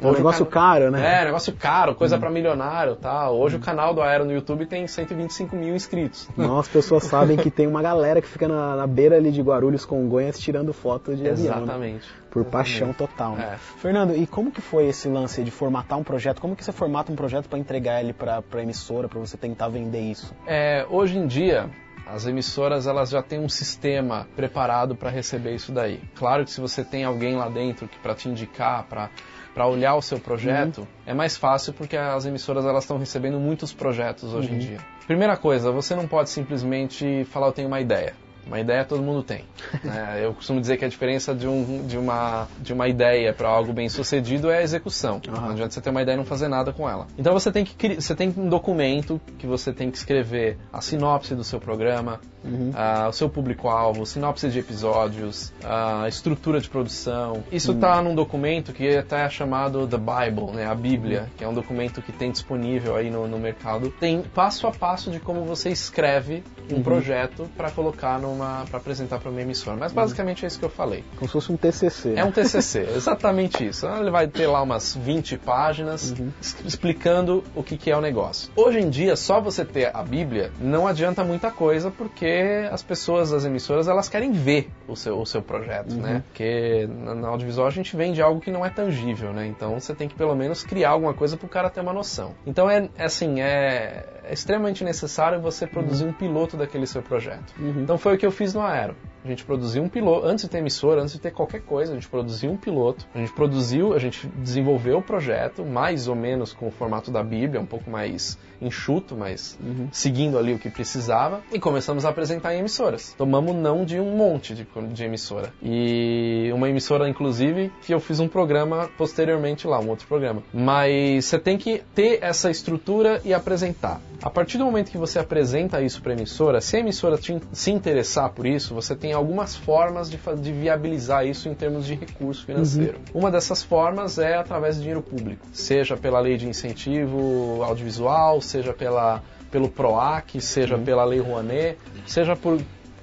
[0.00, 1.20] É um negócio caro, né?
[1.22, 3.36] É, negócio caro, coisa pra milionário tal.
[3.38, 6.28] Hoje o canal do Aero no YouTube tem 125 mil inscritos.
[6.36, 9.42] Não, as pessoas sabem que tem uma galera que fica na, na beira ali de
[9.42, 11.56] Guarulhos, Congonhas, tirando fotos de avião.
[11.56, 11.62] né?
[11.62, 12.08] Exatamente.
[12.30, 12.50] Por Exatamente.
[12.52, 13.54] paixão total, né?
[13.54, 13.56] É.
[13.80, 16.40] Fernando, e como que foi esse lance de formatar um projeto?
[16.40, 19.68] Como que você formata um projeto para entregar ele para pra emissora, para você tentar
[19.68, 20.32] vender isso?
[20.46, 21.68] É, hoje em dia,
[22.12, 26.00] As emissoras elas já têm um sistema preparado para receber isso daí.
[26.16, 29.10] Claro que se você tem alguém lá dentro que para te indicar, para
[29.52, 30.86] para olhar o seu projeto, uhum.
[31.04, 34.54] é mais fácil porque as emissoras elas estão recebendo muitos projetos hoje uhum.
[34.54, 34.78] em dia.
[35.06, 38.14] Primeira coisa, você não pode simplesmente falar eu tenho uma ideia.
[38.46, 39.44] Uma ideia todo mundo tem.
[39.84, 40.20] Né?
[40.24, 43.72] Eu costumo dizer que a diferença de, um, de, uma, de uma ideia para algo
[43.72, 45.20] bem sucedido é a execução.
[45.26, 45.34] Uhum.
[45.34, 47.06] Não adianta você ter uma ideia e não fazer nada com ela.
[47.18, 51.34] Então você tem que você tem um documento que você tem que escrever a sinopse
[51.34, 52.70] do seu programa, uhum.
[52.70, 57.42] uh, o seu público-alvo, sinopse de episódios, a uh, estrutura de produção.
[57.50, 58.04] Isso está uhum.
[58.04, 60.66] num documento que até é chamado The Bible, né?
[60.66, 63.90] a Bíblia, que é um documento que tem disponível aí no, no mercado.
[63.90, 66.82] Tem passo a passo de como você escreve um uhum.
[66.82, 68.30] projeto para colocar no
[68.70, 69.76] para apresentar para uma emissora.
[69.76, 71.04] Mas basicamente é isso que eu falei.
[71.16, 72.14] Como se fosse um TCC.
[72.16, 73.86] É um TCC, exatamente isso.
[73.86, 76.30] Ele vai ter lá umas 20 páginas uhum.
[76.64, 78.50] explicando o que, que é o negócio.
[78.56, 82.29] Hoje em dia, só você ter a Bíblia não adianta muita coisa porque
[82.70, 86.00] as pessoas das emissoras elas querem ver o seu, o seu projeto, uhum.
[86.00, 86.22] né?
[86.26, 89.46] Porque na audiovisual a gente vende algo que não é tangível, né?
[89.46, 92.34] Então você tem que pelo menos criar alguma coisa para o cara ter uma noção.
[92.46, 96.10] Então é, é assim, é, é extremamente necessário você produzir uhum.
[96.10, 97.54] um piloto daquele seu projeto.
[97.58, 97.82] Uhum.
[97.82, 98.94] Então foi o que eu fiz no Aero.
[99.24, 101.94] A gente produziu um piloto, antes de ter emissora, antes de ter qualquer coisa, a
[101.94, 106.52] gente produziu um piloto, a gente produziu, a gente desenvolveu o projeto, mais ou menos
[106.52, 109.88] com o formato da Bíblia, um pouco mais enxuto, mas uhum.
[109.90, 113.14] seguindo ali o que precisava, e começamos a apresentar em emissoras.
[113.16, 115.52] Tomamos não de um monte de, de emissora.
[115.62, 120.42] E uma emissora, inclusive, que eu fiz um programa posteriormente lá, um outro programa.
[120.52, 124.00] Mas você tem que ter essa estrutura e apresentar.
[124.22, 127.40] A partir do momento que você apresenta isso para a emissora, se a emissora te,
[127.52, 131.94] se interessar por isso, você tem algumas formas de, de viabilizar isso em termos de
[131.94, 132.98] recurso financeiro.
[133.12, 133.20] Uhum.
[133.20, 138.72] Uma dessas formas é através de dinheiro público, seja pela lei de incentivo audiovisual, seja
[138.72, 140.84] pela, pelo PROAC, seja uhum.
[140.84, 142.60] pela Lei Rouanet, seja por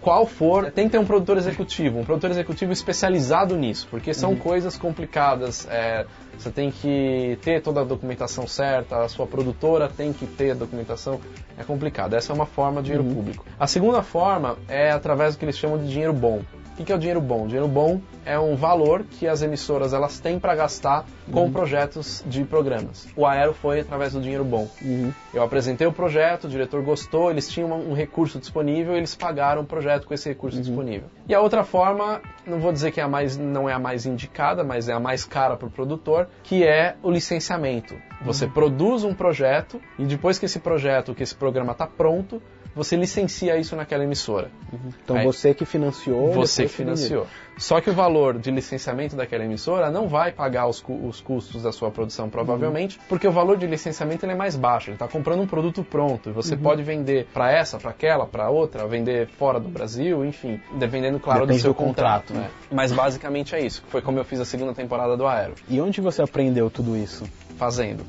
[0.08, 4.30] qual for, tem que ter um produtor executivo, um produtor executivo especializado nisso, porque são
[4.30, 4.38] uhum.
[4.38, 5.67] coisas complicadas.
[5.70, 6.06] É,
[6.38, 10.54] você tem que ter toda a documentação certa, a sua produtora tem que ter a
[10.54, 11.20] documentação.
[11.58, 12.13] É complicado.
[12.13, 13.15] Essa é uma forma de dinheiro uhum.
[13.15, 13.46] público.
[13.60, 16.41] A segunda forma é através do que eles chamam de dinheiro bom.
[16.80, 17.44] O que é o dinheiro bom?
[17.44, 21.52] O dinheiro bom é um valor que as emissoras elas têm para gastar com uhum.
[21.52, 23.08] projetos de programas.
[23.16, 24.70] O Aero foi através do dinheiro bom.
[24.82, 25.12] Uhum.
[25.34, 29.66] Eu apresentei o projeto, o diretor gostou, eles tinham um recurso disponível, eles pagaram o
[29.66, 30.63] projeto com esse recurso uhum.
[30.63, 31.10] disponível.
[31.28, 34.06] E a outra forma, não vou dizer que é a mais, não é a mais
[34.06, 37.96] indicada, mas é a mais cara para o produtor, que é o licenciamento.
[38.22, 38.52] Você uhum.
[38.52, 42.42] produz um projeto e depois que esse projeto, que esse programa está pronto,
[42.78, 44.52] você licencia isso naquela emissora.
[44.72, 44.92] Uhum.
[45.04, 46.32] Então Aí, você que financiou.
[46.32, 47.26] Você que financiou.
[47.58, 51.72] Só que o valor de licenciamento daquela emissora não vai pagar os, os custos da
[51.72, 53.04] sua produção, provavelmente, uhum.
[53.10, 54.90] porque o valor de licenciamento é mais baixo.
[54.90, 56.62] Ele está comprando um produto pronto e você uhum.
[56.62, 61.42] pode vender para essa, para aquela, para outra, vender fora do Brasil, enfim, dependendo, claro,
[61.42, 62.28] Depende do seu do contrato.
[62.28, 62.52] contrato né?
[62.72, 63.84] Mas basicamente é isso.
[63.90, 65.56] Foi como eu fiz a segunda temporada do Aero.
[65.68, 67.26] E onde você aprendeu tudo isso?
[67.58, 68.06] Fazendo.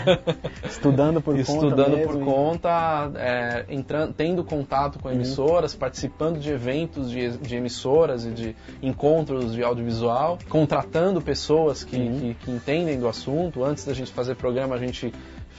[0.64, 2.06] Estudando por Estudando conta.
[2.06, 5.14] por conta, é, entrando, tendo contato com uhum.
[5.14, 5.80] emissoras, uhum.
[5.80, 12.20] participando de eventos de, de, emissoras e de encontros de audiovisual, contratando pessoas que, uhum.
[12.20, 13.64] que, que entendem do assunto.
[13.64, 15.12] Antes da gente fazer programa, a gente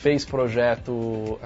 [0.04, 1.40] fez projeto uh,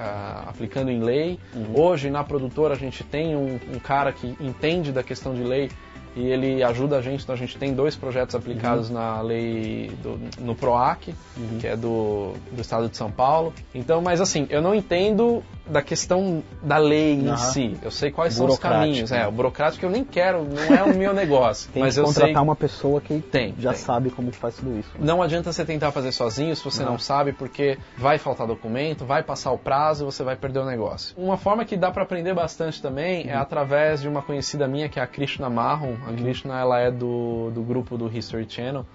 [0.48, 1.40] aplicando em lei.
[1.54, 1.80] Uhum.
[1.80, 5.70] Hoje, na produtora, a gente tem um, um, cara que entende da questão de lei
[6.18, 7.24] e ele ajuda a gente.
[7.24, 8.96] Então a gente tem dois projetos aplicados uhum.
[8.96, 11.60] na lei do, no PROAC, uhum.
[11.60, 13.54] que é do, do estado de São Paulo.
[13.74, 17.38] Então, mas assim, eu não entendo da questão da lei em uhum.
[17.38, 17.78] si.
[17.82, 19.12] Eu sei quais são os caminhos.
[19.12, 21.70] É, o burocrático eu nem quero, não é o meu negócio.
[21.72, 22.44] tem mas que eu contratar sei...
[22.44, 23.80] uma pessoa que tem, já tem.
[23.80, 24.90] sabe como faz tudo isso.
[24.96, 25.06] Né?
[25.06, 26.92] Não adianta você tentar fazer sozinho se você não.
[26.92, 30.66] não sabe, porque vai faltar documento, vai passar o prazo e você vai perder o
[30.66, 31.16] negócio.
[31.18, 33.32] Uma forma que dá para aprender bastante também é uhum.
[33.32, 35.96] é através de uma conhecida minha que é a Krishna Marron.
[36.06, 36.16] A uhum.
[36.18, 38.86] Krishna ela é do, do grupo do History Channel.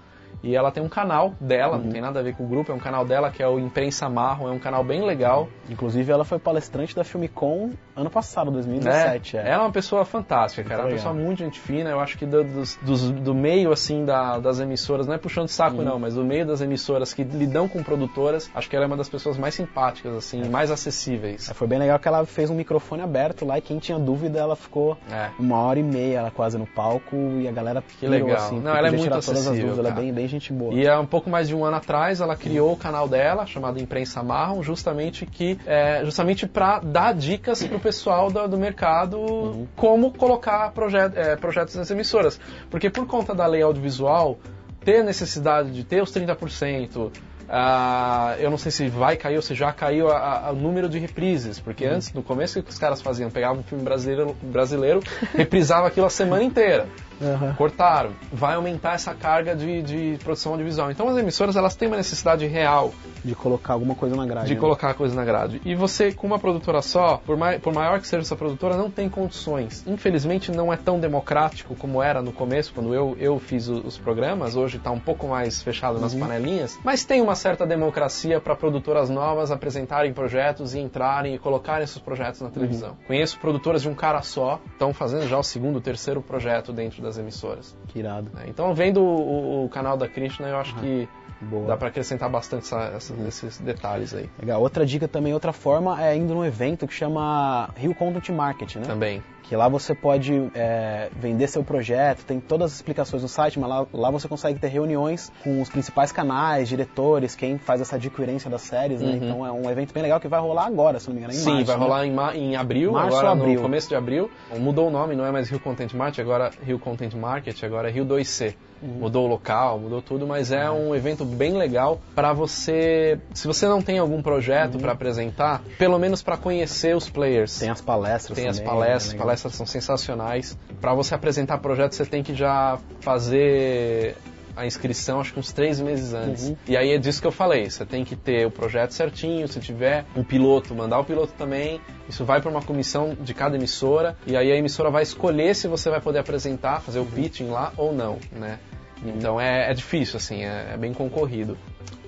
[0.42, 1.84] E ela tem um canal dela, uhum.
[1.84, 3.58] não tem nada a ver com o grupo, é um canal dela que é o
[3.58, 5.48] Imprensa Marrom, é um canal bem legal.
[5.68, 9.36] Inclusive ela foi palestrante da Filmicon ano passado, 2017.
[9.36, 9.48] É, é.
[9.50, 12.26] Ela é uma pessoa fantástica, cara, é uma pessoa muito gente fina, eu acho que
[12.26, 15.84] do, dos, do meio assim da, das emissoras, não é puxando saco uhum.
[15.84, 18.96] não, mas do meio das emissoras que lidam com produtoras, acho que ela é uma
[18.96, 20.48] das pessoas mais simpáticas, assim, é.
[20.48, 21.50] mais acessíveis.
[21.50, 24.38] É, foi bem legal que ela fez um microfone aberto lá e quem tinha dúvida
[24.38, 25.30] ela ficou é.
[25.38, 28.36] uma hora e meia ela quase no palco e a galera que legal.
[28.36, 28.60] assim.
[28.60, 30.74] Não, ela é muito acessível, ela é bem, bem gente boa.
[30.74, 33.80] E há um pouco mais de um ano atrás ela criou o canal dela, chamado
[33.80, 39.18] Imprensa Marrom, justamente que é, justamente para dar dicas para o pessoal do, do mercado
[39.18, 39.66] uhum.
[39.76, 42.40] como colocar projet, é, projetos nas emissoras.
[42.70, 44.38] Porque por conta da lei audiovisual,
[44.84, 47.10] ter necessidade de ter os 30%,
[47.48, 51.60] Ah, eu não sei se vai cair ou se já caiu o número de reprises,
[51.60, 53.30] porque antes, no começo, o que os caras faziam?
[53.30, 55.00] Pegavam um filme brasileiro, brasileiro
[55.36, 56.88] reprisava aquilo a semana inteira.
[57.20, 57.54] Uhum.
[57.54, 58.10] Cortaram.
[58.32, 60.90] Vai aumentar essa carga de, de produção audiovisual.
[60.90, 62.92] Então as emissoras elas têm uma necessidade real
[63.24, 64.48] de colocar alguma coisa na grade.
[64.48, 64.60] De né?
[64.60, 65.60] colocar a coisa na grade.
[65.64, 68.90] E você, com uma produtora só, por, mai, por maior que seja essa produtora, não
[68.90, 69.84] tem condições.
[69.86, 74.56] Infelizmente não é tão democrático como era no começo, quando eu, eu fiz os programas.
[74.56, 76.20] Hoje está um pouco mais fechado nas uhum.
[76.20, 76.78] panelinhas.
[76.84, 81.98] Mas tem uma certa democracia para produtoras novas apresentarem projetos e entrarem e colocarem esses
[81.98, 82.90] projetos na televisão.
[82.90, 83.06] Uhum.
[83.06, 87.18] Conheço produtoras de um cara só, estão fazendo já o segundo, terceiro projeto dentro das
[87.18, 87.76] emissoras.
[87.88, 88.30] Que irado.
[88.38, 90.80] É, então, vendo o, o, canal da Krishna, eu acho uhum.
[90.80, 91.08] que
[91.42, 91.66] Boa.
[91.66, 94.30] Dá para acrescentar bastante essa, essa, esses detalhes aí.
[94.38, 94.60] Legal.
[94.60, 98.82] Outra dica também, outra forma, é indo num evento que chama Rio Content Market, né?
[98.86, 99.22] Também.
[99.42, 103.68] Que lá você pode é, vender seu projeto, tem todas as explicações no site, mas
[103.68, 108.48] lá, lá você consegue ter reuniões com os principais canais, diretores, quem faz essa adquirência
[108.48, 109.10] das séries, né?
[109.10, 109.16] Uhum.
[109.16, 111.36] Então é um evento bem legal que vai rolar agora, se não me engano, em
[111.36, 111.82] Sim, março, vai né?
[111.82, 113.54] rolar em, em abril, março agora abril.
[113.56, 114.30] no começo de abril.
[114.58, 117.92] Mudou o nome, não é mais Rio Content Market, agora Rio Content Market, agora é
[117.92, 118.54] Rio 2C.
[118.82, 118.98] Uhum.
[118.98, 120.88] Mudou o local, mudou tudo, mas é uhum.
[120.88, 124.80] um evento bem legal para você, se você não tem algum projeto uhum.
[124.80, 127.60] para apresentar, pelo menos para conhecer os players.
[127.60, 130.58] Tem as palestras Tem também, as palestras, as palestras são sensacionais.
[130.80, 134.16] Para você apresentar projeto, você tem que já fazer
[134.56, 136.48] a inscrição acho que uns três meses antes.
[136.48, 136.56] Uhum.
[136.66, 139.60] E aí é disso que eu falei, você tem que ter o projeto certinho, se
[139.60, 144.16] tiver um piloto, mandar o piloto também, isso vai para uma comissão de cada emissora,
[144.26, 147.72] e aí a emissora vai escolher se você vai poder apresentar, fazer o pitching lá
[147.76, 148.58] ou não, né?
[149.02, 149.14] Uhum.
[149.16, 151.56] Então é, é, difícil, assim, é, é bem concorrido.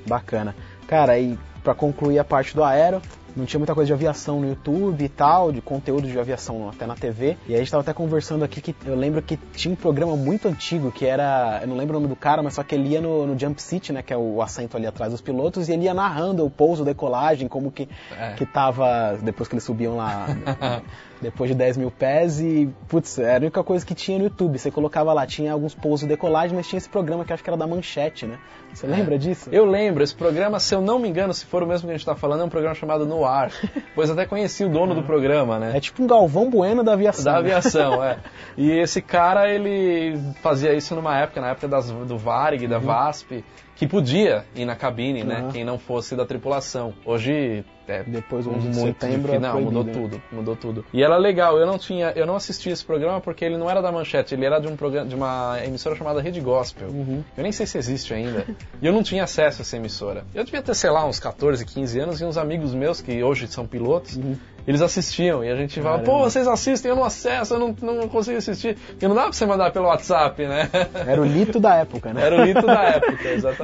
[0.07, 0.55] Bacana.
[0.87, 3.01] Cara, e para concluir a parte do aero,
[3.37, 6.87] não tinha muita coisa de aviação no YouTube e tal, de conteúdo de aviação até
[6.87, 7.37] na TV.
[7.47, 10.17] E aí a gente tava até conversando aqui que eu lembro que tinha um programa
[10.17, 12.89] muito antigo que era, eu não lembro o nome do cara, mas só que ele
[12.89, 15.73] ia no, no Jump Seat, né, que é o assento ali atrás dos pilotos, e
[15.73, 18.33] ele ia narrando o pouso, decolagem, como que, é.
[18.35, 20.27] que tava, depois que eles subiam lá
[21.25, 24.59] depois de 10 mil pés e, putz, era a única coisa que tinha no YouTube.
[24.59, 27.57] Você colocava lá, tinha alguns pousos decolagem, mas tinha esse programa que acho que era
[27.57, 28.39] da Manchete, né?
[28.73, 29.49] Você lembra disso?
[29.53, 30.03] Eu lembro.
[30.03, 32.15] Esse programa, se eu não me engano, se for o mesmo que a gente está
[32.15, 33.51] falando, é um programa chamado No Ar.
[33.95, 35.77] pois até conheci o dono do programa, né?
[35.77, 37.25] É tipo um Galvão Bueno da aviação.
[37.25, 37.39] Da né?
[37.39, 38.19] aviação, é.
[38.57, 42.85] E esse cara, ele fazia isso numa época, na época das, do Varig, da uhum.
[42.85, 43.45] VASP,
[43.77, 45.29] que podia ir na cabine, uhum.
[45.29, 45.49] né?
[45.53, 46.95] Quem não fosse da tripulação.
[47.05, 50.85] Hoje é, depois 11 de setembro é não, mudou tudo, mudou tudo.
[50.93, 53.83] E era legal, eu não tinha, eu não assisti esse programa porque ele não era
[53.83, 56.89] da Manchete, ele era de um programa, de uma emissora chamada Rede Gospel.
[56.89, 57.23] Uhum.
[57.37, 58.47] Eu nem sei se existe ainda.
[58.81, 60.25] e eu não tinha acesso a essa emissora.
[60.35, 63.47] Eu devia ter, sei lá, uns 14, 15 anos e uns amigos meus que hoje
[63.49, 67.55] são pilotos, uhum eles assistiam e a gente fala, pô, vocês assistem, eu não acesso,
[67.55, 68.77] eu não, não consigo assistir.
[69.01, 70.71] E não dá pra você mandar pelo WhatsApp, né?
[71.07, 72.23] Era o lito da época, né?
[72.23, 73.64] Era o lito da época, exatamente.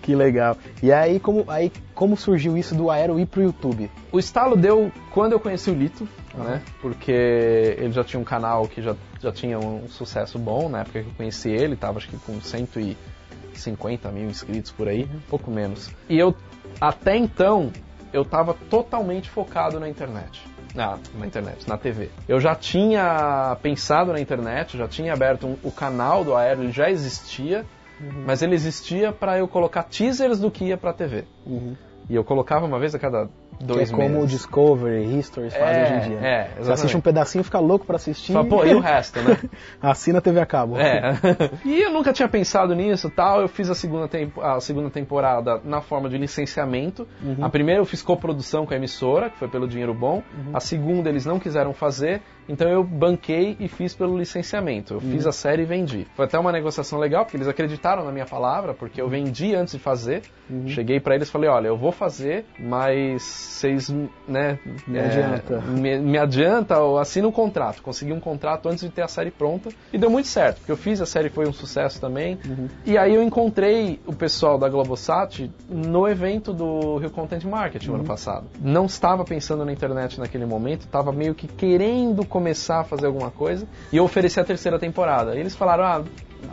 [0.00, 0.56] que legal.
[0.82, 3.90] E aí como, aí, como surgiu isso do Aero ir pro YouTube?
[4.12, 6.44] O estalo deu quando eu conheci o Lito, uhum.
[6.44, 6.62] né?
[6.80, 11.02] Porque ele já tinha um canal que já, já tinha um sucesso bom, na época
[11.02, 15.20] que eu conheci ele, tava acho que com 150 mil inscritos por aí, uhum.
[15.28, 15.90] pouco menos.
[16.08, 16.34] E eu,
[16.80, 17.70] até então,
[18.12, 20.42] eu estava totalmente focado na internet.
[20.74, 22.10] Na, na internet, na TV.
[22.28, 26.70] Eu já tinha pensado na internet, já tinha aberto um, o canal do Aero, ele
[26.70, 27.66] já existia,
[28.00, 28.24] uhum.
[28.26, 31.24] mas ele existia para eu colocar teasers do que ia para a TV.
[31.46, 31.76] Uhum.
[32.08, 33.28] E eu colocava uma vez a cada
[33.60, 34.24] dois que é como meses.
[34.24, 36.18] o Discovery, History faz é, hoje em dia.
[36.18, 36.64] É, exatamente.
[36.64, 38.32] Você assiste um pedacinho e fica louco para assistir.
[38.32, 39.38] Fala, pô, e o resto, né?
[39.80, 40.76] Assina a TV a cabo.
[40.76, 41.14] É.
[41.64, 43.42] e eu nunca tinha pensado nisso tal.
[43.42, 47.06] Eu fiz a segunda, tempo, a segunda temporada na forma de licenciamento.
[47.22, 47.44] Uhum.
[47.44, 50.22] A primeira eu fiz coprodução com a emissora, que foi pelo Dinheiro Bom.
[50.36, 50.56] Uhum.
[50.56, 54.94] A segunda eles não quiseram fazer, então eu banquei e fiz pelo licenciamento.
[54.94, 55.12] Eu uhum.
[55.12, 56.06] fiz a série e vendi.
[56.14, 59.74] Foi até uma negociação legal, porque eles acreditaram na minha palavra, porque eu vendi antes
[59.74, 60.22] de fazer.
[60.48, 60.66] Uhum.
[60.68, 63.88] Cheguei para eles e falei, olha, eu vou fazer, mas vocês
[64.26, 65.60] né, me é, adianta.
[65.60, 67.82] Me, me, adianta ou assina um contrato.
[67.82, 70.76] Consegui um contrato antes de ter a série pronta e deu muito certo, porque eu
[70.76, 72.38] fiz, a série foi um sucesso também.
[72.46, 72.68] Uhum.
[72.84, 77.96] E aí eu encontrei o pessoal da Globosat no evento do Rio Content Marketing uhum.
[77.96, 78.46] ano passado.
[78.60, 83.30] Não estava pensando na internet naquele momento, estava meio que querendo começar a fazer alguma
[83.30, 85.34] coisa e eu ofereci a terceira temporada.
[85.34, 86.04] E eles falaram, ah,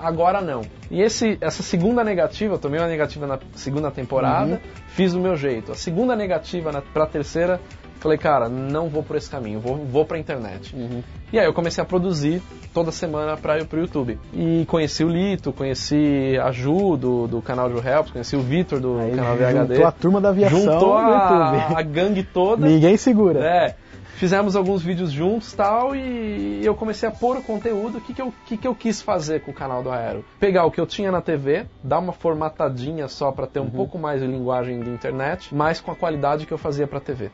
[0.01, 0.63] agora não.
[0.91, 4.59] E esse, essa segunda negativa, eu tomei uma negativa na segunda temporada, uhum.
[4.89, 5.71] fiz do meu jeito.
[5.71, 7.61] A segunda negativa na, pra terceira,
[7.99, 10.75] falei, cara, não vou por esse caminho, vou, vou pra internet.
[10.75, 11.03] Uhum.
[11.31, 12.41] E aí eu comecei a produzir
[12.73, 14.17] toda semana para pro YouTube.
[14.33, 18.79] E conheci o Lito, conheci a Ju do, do canal Ju Helps, conheci o Vitor
[18.79, 19.75] do aí canal VHD.
[19.75, 22.65] Juntou a turma da aviação juntou a, a gangue toda.
[22.65, 23.43] Ninguém segura.
[23.45, 23.75] É.
[24.17, 27.99] fizemos alguns vídeos juntos tal, e eu comecei a pôr o conteúdo.
[27.99, 30.25] O que, que, eu, que, que eu quis fazer com o canal do Aero?
[30.39, 33.97] Pegar o que eu tinha na TV, dar uma formatadinha só para ter um pouco
[33.97, 37.29] mais de linguagem de internet, mas com a qualidade que eu fazia para TV.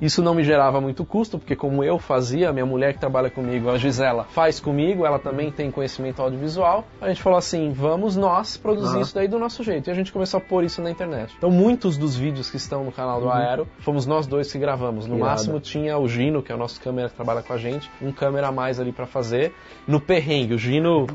[0.00, 3.68] Isso não me gerava muito custo, porque como eu fazia, minha mulher que trabalha comigo,
[3.68, 6.84] a Gisela, faz comigo, ela também tem conhecimento audiovisual.
[7.00, 9.00] A gente falou assim, vamos nós produzir Aham.
[9.00, 9.88] isso daí do nosso jeito.
[9.88, 11.34] E a gente começou a pôr isso na internet.
[11.36, 15.06] Então muitos dos vídeos que estão no canal do Aero, fomos nós dois que gravamos.
[15.06, 17.90] No máximo tinha o Gino, que é o nosso câmera que trabalha com a gente,
[18.00, 19.52] um câmera a mais ali para fazer.
[19.86, 21.06] No perrengue, o Gino,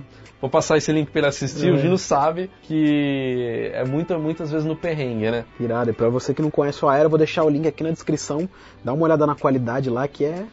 [0.41, 1.79] vou passar esse link para ele assistir, o É.
[1.79, 5.45] Gino sabe que é muita, muitas vezes no perrengue, né?
[5.59, 5.89] Irado.
[5.91, 7.91] E pra você que não conhece o Aero, eu vou deixar o link aqui na
[7.91, 8.49] descrição.
[8.83, 10.43] Dá uma olhada na qualidade lá, que é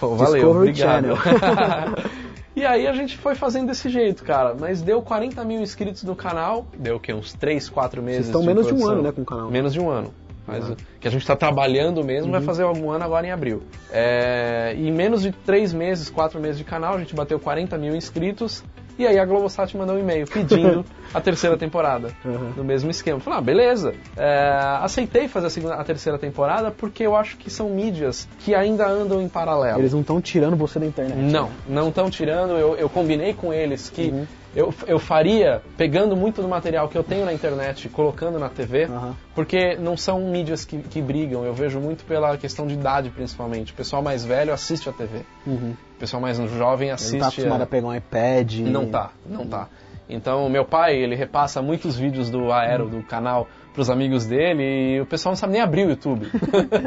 [0.00, 1.16] Pô, valeu, Discovery obrigado.
[1.16, 1.16] Channel.
[2.56, 4.54] e aí a gente foi fazendo desse jeito, cara.
[4.58, 7.12] Mas deu 40 mil inscritos no canal, deu o quê?
[7.12, 8.94] Uns 3, 4 meses Vocês estão de menos de um produção.
[8.94, 9.50] ano, né, com o canal.
[9.50, 10.12] Menos de um ano.
[10.46, 10.76] Mas Uhum.
[11.00, 13.62] que a gente está trabalhando mesmo vai fazer algum ano agora em abril.
[13.92, 17.94] É, em menos de 3 meses, 4 meses de canal, a gente bateu 40 mil
[17.94, 18.64] inscritos.
[18.98, 22.10] E aí a Globosat mandou um e-mail pedindo a terceira temporada.
[22.24, 22.52] Uhum.
[22.58, 23.18] No mesmo esquema.
[23.20, 23.94] Falei, ah, beleza.
[24.16, 28.54] É, aceitei fazer a, segunda, a terceira temporada porque eu acho que são mídias que
[28.54, 29.78] ainda andam em paralelo.
[29.80, 31.16] Eles não estão tirando você da internet.
[31.16, 32.50] Não, não estão tirando.
[32.52, 34.26] Eu, eu combinei com eles que Uhum.
[34.54, 38.84] Eu, eu faria pegando muito do material que eu tenho na internet, colocando na TV,
[38.84, 39.16] Aham.
[39.34, 41.44] porque não são mídias que, que brigam.
[41.44, 43.72] Eu vejo muito pela questão de idade, principalmente.
[43.72, 45.22] O pessoal mais velho assiste a TV.
[45.46, 45.74] Uhum.
[45.96, 47.18] O pessoal mais jovem Ele assiste.
[47.18, 47.64] tá acostumado a...
[47.64, 48.58] a pegar um iPad.
[48.60, 49.68] Não tá, não tá.
[50.14, 54.62] Então, meu pai, ele repassa muitos vídeos do Aero, do canal, pros amigos dele
[54.96, 56.26] e o pessoal não sabe nem abrir o YouTube.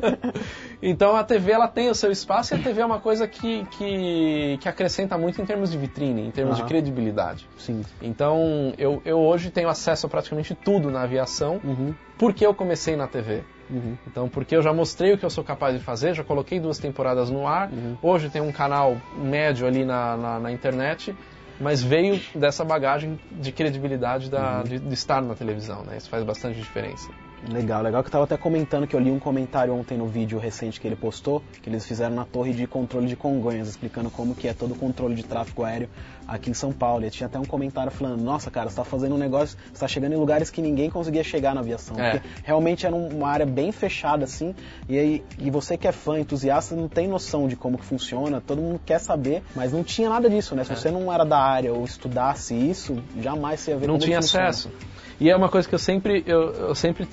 [0.81, 3.65] então, a TV, ela tem o seu espaço e a TV é uma coisa que,
[3.71, 6.69] que, que acrescenta muito em termos de vitrine, em termos de Aham.
[6.69, 7.47] credibilidade.
[7.57, 7.81] Sim.
[8.01, 11.93] Então, eu, eu hoje tenho acesso a praticamente tudo na aviação Uhum.
[12.17, 13.41] porque eu comecei na TV.
[13.69, 13.97] Uhum.
[14.05, 16.77] Então, porque eu já mostrei o que eu sou capaz de fazer, já coloquei duas
[16.77, 21.15] temporadas no ar, hoje tem um canal médio ali na, na, na internet,
[21.59, 25.97] mas veio dessa bagagem de credibilidade da, de, de estar na televisão, né?
[25.97, 27.09] Isso faz bastante diferença.
[27.47, 30.39] Legal, legal que eu tava até comentando que eu li um comentário ontem no vídeo
[30.39, 34.33] recente que ele postou, que eles fizeram na torre de controle de Congonhas, explicando como
[34.33, 35.87] que é todo o controle de tráfego aéreo
[36.27, 37.05] aqui em São Paulo.
[37.05, 39.87] E tinha até um comentário falando, nossa cara, você tá fazendo um negócio, você tá
[39.87, 41.99] chegando em lugares que ninguém conseguia chegar na aviação.
[41.99, 42.11] É.
[42.17, 44.55] Porque realmente era um- uma área bem fechada assim,
[44.89, 48.41] e aí e você que é fã, entusiasta, não tem noção de como que funciona,
[48.41, 50.63] todo mundo quer saber, mas não tinha nada disso, né?
[50.63, 53.87] Se você não era da área ou estudasse isso, jamais você ia ver É.
[53.87, 54.47] Não como tinha funciona.
[54.47, 54.71] acesso.
[55.19, 57.07] E é uma coisa que eu sempre, eu, eu sempre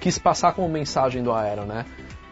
[0.00, 1.84] quis passar como mensagem do Aero, né?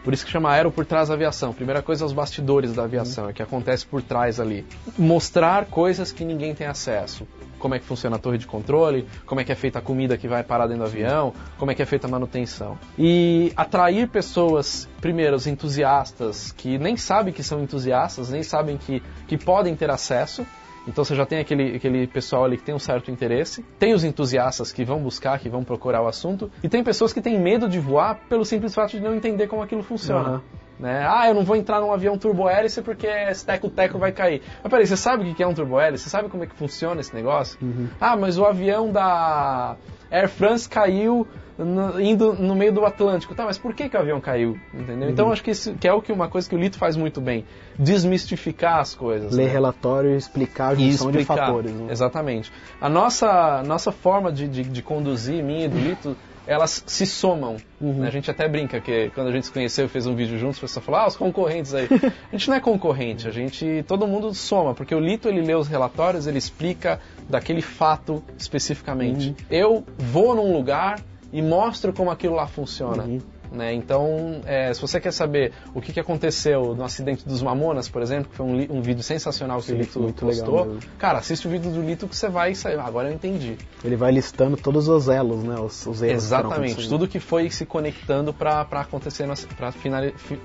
[0.03, 1.53] Por isso que chama Aero por trás da aviação.
[1.53, 4.65] Primeira coisa, os bastidores da aviação, é o que acontece por trás ali.
[4.97, 7.27] Mostrar coisas que ninguém tem acesso.
[7.59, 10.17] Como é que funciona a torre de controle, como é que é feita a comida
[10.17, 12.79] que vai parar dentro do avião, como é que é feita a manutenção.
[12.97, 19.03] E atrair pessoas, primeiro, os entusiastas, que nem sabem que são entusiastas, nem sabem que,
[19.27, 20.43] que podem ter acesso,
[20.87, 24.03] então você já tem aquele, aquele pessoal ali que tem um certo interesse, tem os
[24.03, 27.67] entusiastas que vão buscar, que vão procurar o assunto, e tem pessoas que têm medo
[27.69, 30.21] de voar pelo simples fato de não entender como aquilo funciona.
[30.21, 30.41] Aham.
[30.81, 31.05] Né?
[31.07, 34.41] Ah, eu não vou entrar num avião turbohélice porque esse teco-teco vai cair.
[34.63, 36.03] Mas peraí, você sabe o que é um turbohélice?
[36.05, 37.59] Você sabe como é que funciona esse negócio?
[37.99, 39.75] Ah, mas o avião da
[40.09, 43.35] Air France caiu no- indo no meio do Atlântico.
[43.35, 44.57] Tá, mas por que, que o avião caiu?
[44.73, 45.07] Entendeu?
[45.11, 47.21] Então acho que, isso, que é o que uma coisa que o Lito faz muito
[47.21, 47.45] bem.
[47.77, 49.33] Desmistificar as coisas.
[49.33, 49.51] Ler né?
[49.51, 51.71] relatório e explicar a junção de fatores.
[51.71, 51.91] Né?
[51.91, 52.51] Exatamente.
[52.79, 56.17] A nossa, nossa forma de, de, de conduzir, minha e do Lito,
[56.51, 57.55] elas se somam.
[57.79, 57.99] Uhum.
[57.99, 58.07] né?
[58.07, 60.57] A gente até brinca que quando a gente se conheceu e fez um vídeo juntos,
[60.57, 61.87] o pessoal falou, ah, os concorrentes aí.
[62.29, 65.55] a gente não é concorrente, a gente, todo mundo soma, porque o Lito, ele lê
[65.55, 69.29] os relatórios, ele explica daquele fato especificamente.
[69.29, 69.35] Uhum.
[69.49, 70.99] Eu vou num lugar
[71.31, 73.03] e mostro como aquilo lá funciona.
[73.03, 73.21] Uhum.
[73.51, 73.73] Né?
[73.73, 78.01] Então, é, se você quer saber o que, que aconteceu no acidente dos Mamonas, por
[78.01, 81.51] exemplo, que foi um, um vídeo sensacional que Sim, o Lito postou, cara, assiste o
[81.51, 82.79] vídeo do Lito que você vai sair.
[82.79, 83.57] Ah, agora eu entendi.
[83.83, 85.55] Ele vai listando todos os elos, né?
[85.59, 86.01] Os, os erros.
[86.01, 86.89] que Exatamente, acontecendo.
[86.89, 89.73] tudo que foi se conectando para acontecer, para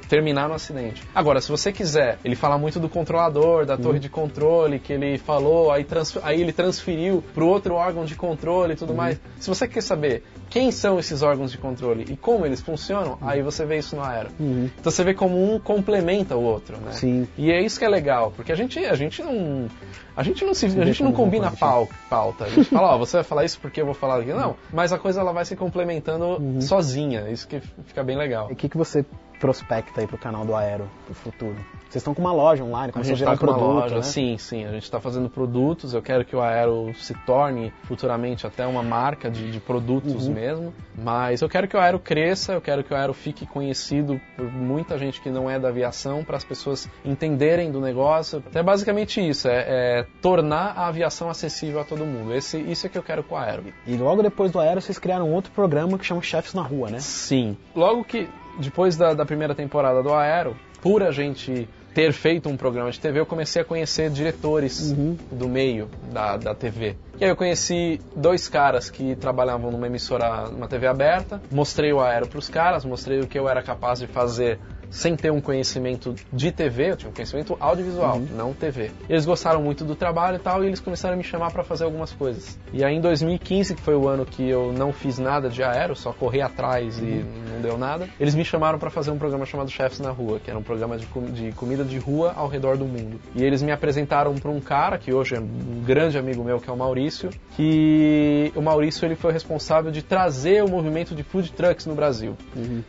[0.09, 1.03] terminar no acidente.
[1.15, 3.81] Agora, se você quiser, ele fala muito do controlador, da Uhum.
[3.83, 5.87] torre de controle, que ele falou, aí,
[6.23, 8.97] aí ele transferiu para o outro órgão de controle e tudo Uhum.
[8.97, 9.21] mais.
[9.39, 13.17] Se você quer saber quem são esses órgãos de controle e como eles funcionam, Uhum.
[13.21, 14.31] aí você vê isso no Aero.
[14.39, 14.71] Uhum.
[14.79, 16.93] Então você vê como um complementa o outro, né?
[16.93, 17.27] Sim.
[17.37, 19.69] E é isso que é legal, porque a gente, a gente não.
[20.17, 22.45] A gente não se, a gente não combina pau, pauta.
[22.45, 24.39] A gente fala, ó, você vai falar isso porque eu vou falar aquilo.
[24.39, 27.29] Não, mas a coisa ela vai se complementando sozinha.
[27.31, 28.49] Isso que fica bem legal.
[28.49, 29.05] E o que, que você
[29.39, 31.57] prospecta aí pro canal do Aero pro futuro?
[31.89, 33.97] Vocês estão com uma loja online, A começou a gente está com uma produto, loja,
[33.97, 34.03] né?
[34.03, 34.65] sim, sim.
[34.65, 35.95] A gente está fazendo produtos.
[35.95, 40.35] Eu quero que o Aero se torne futuramente até uma marca de, de produtos Uhum.
[40.35, 40.75] mesmo.
[40.97, 44.51] Mas eu quero que o Aero cresça, eu quero que o Aero fique conhecido por
[44.53, 48.43] muita gente que não é da aviação, para as pessoas entenderem do negócio.
[48.47, 49.65] Então é basicamente isso, é,
[50.01, 52.35] é tornar a aviação acessível a todo mundo.
[52.35, 53.63] Esse, isso é que eu quero com o Aero.
[53.87, 56.99] E logo depois do Aero, vocês criaram outro programa que chama Chefes na Rua, né?
[56.99, 57.57] Sim.
[57.75, 58.29] Logo que,
[58.59, 63.01] depois da, da primeira temporada do Aero, por a gente ter feito um programa de
[63.01, 64.93] TV, eu comecei a conhecer diretores
[65.33, 66.95] do meio da, da TV.
[67.19, 72.01] E aí eu conheci dois caras que trabalhavam numa emissora, numa TV aberta, mostrei o
[72.01, 74.59] Aero para os caras, mostrei o que eu era capaz de fazer
[74.97, 78.91] sem ter um conhecimento de TV, eu tinha um conhecimento audiovisual, não TV.
[79.09, 81.85] Eles gostaram muito do trabalho e tal, e eles começaram a me chamar para fazer
[81.85, 82.59] algumas coisas.
[82.73, 85.95] E aí em 2015, que foi o ano que eu não fiz nada de aero,
[85.95, 89.71] só corri atrás e não deu nada, eles me chamaram para fazer um programa chamado
[89.71, 92.77] Chefs na Rua, que era um programa de, com- de comida de rua ao redor
[92.79, 93.21] do mundo.
[93.35, 96.71] E eles me apresentaram para um cara, que hoje é um grande amigo meu, que
[96.71, 101.53] é o Maurício, que o Maurício ele foi responsável de trazer o movimento de food
[101.53, 102.37] trucks no Brasil.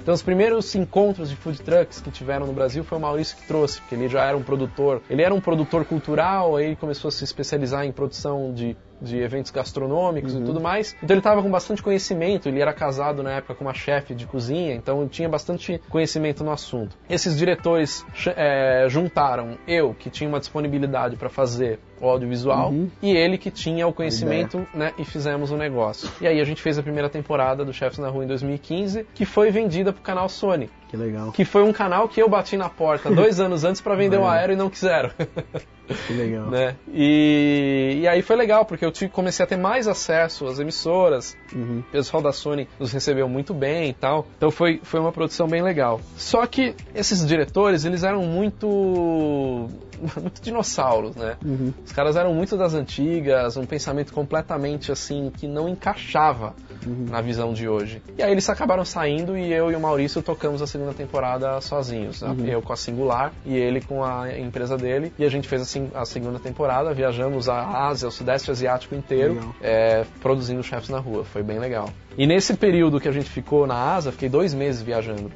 [0.01, 3.48] Então os primeiros encontros de food trucks que tiveram no Brasil foi o Maurício que
[3.48, 7.10] trouxe, porque ele já era um produtor, ele era um produtor cultural, aí ele começou
[7.10, 10.95] a se especializar em produção de, de eventos gastronômicos e tudo mais.
[11.02, 14.26] Então ele estava com bastante conhecimento, ele era casado na época com uma chefe de
[14.26, 16.98] cozinha, então tinha bastante conhecimento no assunto.
[17.10, 22.72] Esses diretores eh, juntaram eu, que tinha uma disponibilidade para fazer o audiovisual,
[23.02, 26.10] e ele que tinha o conhecimento, né, e fizemos o negócio.
[26.22, 29.26] E aí a gente fez a primeira temporada do Chefs na Rua em 2015, que
[29.26, 31.32] foi vendida pro canal Sony, Que legal.
[31.32, 34.28] que foi um canal que eu bati na porta dois anos antes para vender o
[34.28, 35.10] aéreo e não quiseram.
[36.08, 36.50] Que legal.
[36.50, 36.76] né?
[36.94, 41.36] E, e aí foi legal, porque eu tive- comecei a ter mais acesso às emissoras,
[41.56, 41.80] Uhum.
[41.80, 44.28] o pessoal da Sony nos recebeu muito bem e tal.
[44.38, 46.02] Então foi, foi uma produção bem legal.
[46.18, 48.68] Só que esses diretores, eles eram muito
[50.22, 51.38] muito dinossauros, né?
[51.44, 51.74] Uhum.
[51.86, 56.54] Os caras eram muito das antigas, um pensamento completamente assim que não encaixava
[56.86, 58.02] na visão de hoje.
[58.18, 62.22] E aí eles acabaram saindo e eu e o Maurício tocamos a segunda temporada sozinhos.
[62.22, 62.36] né?
[62.48, 65.12] Eu com a Singular e ele com a empresa dele.
[65.18, 69.54] E a gente fez a, a segunda temporada, viajamos a Ásia, o Sudeste Asiático inteiro,
[69.62, 71.24] é, produzindo chefes na rua.
[71.24, 71.90] Foi bem legal.
[72.18, 75.32] E nesse período que a gente ficou na Ásia, fiquei dois meses viajando.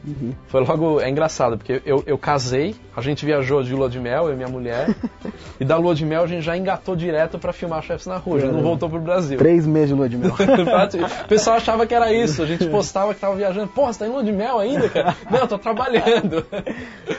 [0.47, 0.99] Foi logo.
[0.99, 4.35] É engraçado, porque eu, eu casei, a gente viajou de lua de mel, eu e
[4.35, 4.89] minha mulher.
[5.61, 8.37] e da lua de mel a gente já engatou direto pra filmar chefes na rua.
[8.37, 9.37] A gente não voltou pro Brasil.
[9.37, 10.33] Três meses de lua de mel.
[11.23, 12.41] o pessoal achava que era isso.
[12.41, 13.67] A gente postava que tava viajando.
[13.67, 15.15] Pô, você tá em lua de mel ainda, cara?
[15.29, 16.43] Não, eu tô trabalhando.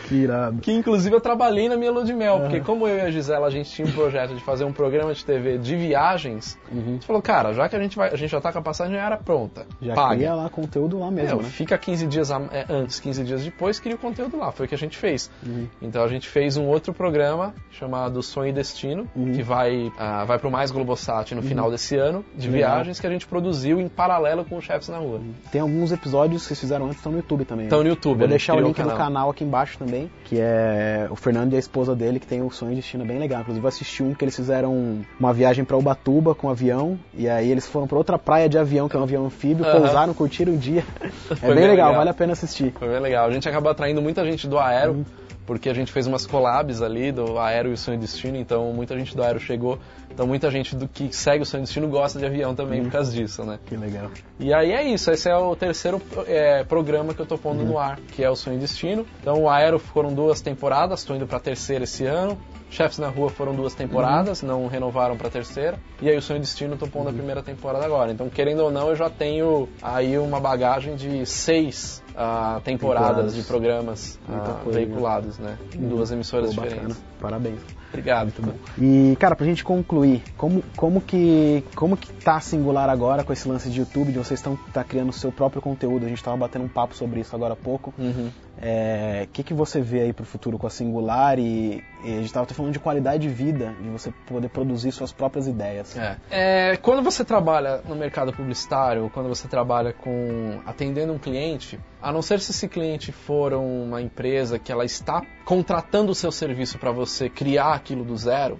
[0.08, 0.58] que irado.
[0.60, 3.46] Que inclusive eu trabalhei na minha lua de mel, porque como eu e a Gisela
[3.46, 7.06] a gente tinha um projeto de fazer um programa de TV de viagens, a gente
[7.06, 9.16] falou, cara, já que a gente vai, a gente já tá com a passagem aérea
[9.16, 10.16] pronta, Já paga.
[10.16, 11.48] cria lá conteúdo lá mesmo, É, né?
[11.48, 14.50] Fica 15 dias é, antes, 15 dias depois, cria o conteúdo lá.
[14.52, 15.30] Foi o que a gente fez.
[15.46, 15.66] Uhum.
[15.80, 19.32] Então a gente fez um outro programa chamado Sonho e Destino, Uhum.
[19.32, 23.10] que vai, ah, vai pro Mais Globosat no final desse ano, de viagens que a
[23.10, 25.20] gente produziu em paralelo com os chefes na rua.
[25.50, 27.66] Tem alguns episódios que vocês fizeram antes, estão no YouTube também.
[27.66, 27.84] Estão né?
[27.84, 28.96] no YouTube, Vou deixar o link o no canal.
[28.96, 32.50] canal aqui embaixo também, que é o Fernando e a esposa dele, que tem o
[32.50, 33.40] Sonho e Destino bem legal.
[33.40, 37.50] Inclusive eu assisti um que eles fizeram uma viagem pra Ubatuba com avião, e aí
[37.50, 39.80] eles foram pra outra praia de avião, que é um avião anfíbio, Aham.
[39.80, 40.84] pousaram, curtiram um dia.
[41.30, 41.94] É Foi bem, bem legal, legal.
[41.94, 42.72] vale a pena assistir.
[42.78, 43.26] Foi bem legal.
[43.26, 45.04] A gente acabou atraindo muita gente do Aero,
[45.46, 48.72] porque a gente fez umas collabs ali do Aero e o Sonho e Destino, então
[48.72, 49.78] muita gente do Aero chegou.
[50.12, 52.92] Então muita gente do que segue o Sonho e Destino gosta de avião também por
[52.92, 53.58] causa disso, né?
[53.66, 54.10] Que legal.
[54.38, 57.78] E aí é isso, esse é o terceiro é, programa que eu tô pondo no
[57.78, 59.06] ar, que é o Sonho e Destino.
[59.20, 62.38] Então o Aero foram duas temporadas, estou indo pra terceira esse ano.
[62.72, 65.78] Chefes na Rua foram duas temporadas, não renovaram pra terceira.
[66.00, 68.10] E aí o Sonho e Destino tô pondo a primeira temporada agora.
[68.10, 73.34] Então, querendo ou não, eu já tenho aí uma bagagem de seis ah, temporadas, Temporadas.
[73.34, 75.58] de programas ah, coisa, veiculados, né?
[75.74, 76.96] Em duas emissoras Pô, diferentes.
[76.96, 77.06] bacana.
[77.20, 77.60] Parabéns.
[77.88, 78.32] Obrigado.
[78.78, 83.46] E, cara, pra gente concluir, como, como que como que tá Singular agora com esse
[83.46, 86.06] lance de YouTube, de vocês estão tá criando o seu próprio conteúdo?
[86.06, 87.92] A gente tava batendo um papo sobre isso agora há pouco.
[87.98, 88.30] Uhum.
[88.62, 92.20] É, O que, que você vê aí pro futuro com a Singular e, e a
[92.20, 95.96] gente tava até falando de qualidade de vida, de você poder produzir suas próprias ideias.
[95.96, 96.16] É.
[96.30, 102.12] É, quando você trabalha no mercado publicitário, quando você trabalha com atendendo um cliente, a
[102.12, 106.78] não ser se esse cliente for uma empresa que ela está contratando o seu serviço
[106.78, 108.56] para você criar aquilo do zero,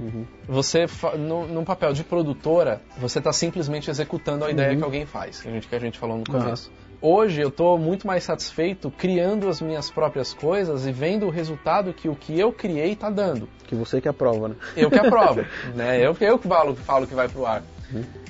[0.48, 5.06] você fa- no, num papel de produtora, você está simplesmente executando a ideia que alguém
[5.06, 6.72] faz, que a gente que a gente falou no começo.
[7.04, 11.92] Hoje eu estou muito mais satisfeito criando as minhas próprias coisas e vendo o resultado
[11.92, 13.48] que o que eu criei está dando.
[13.66, 14.54] Que você que aprova, né?
[14.76, 15.44] Eu que aprovo,
[15.74, 15.98] né?
[15.98, 17.64] Eu, eu que falo, falo que vai pro ar.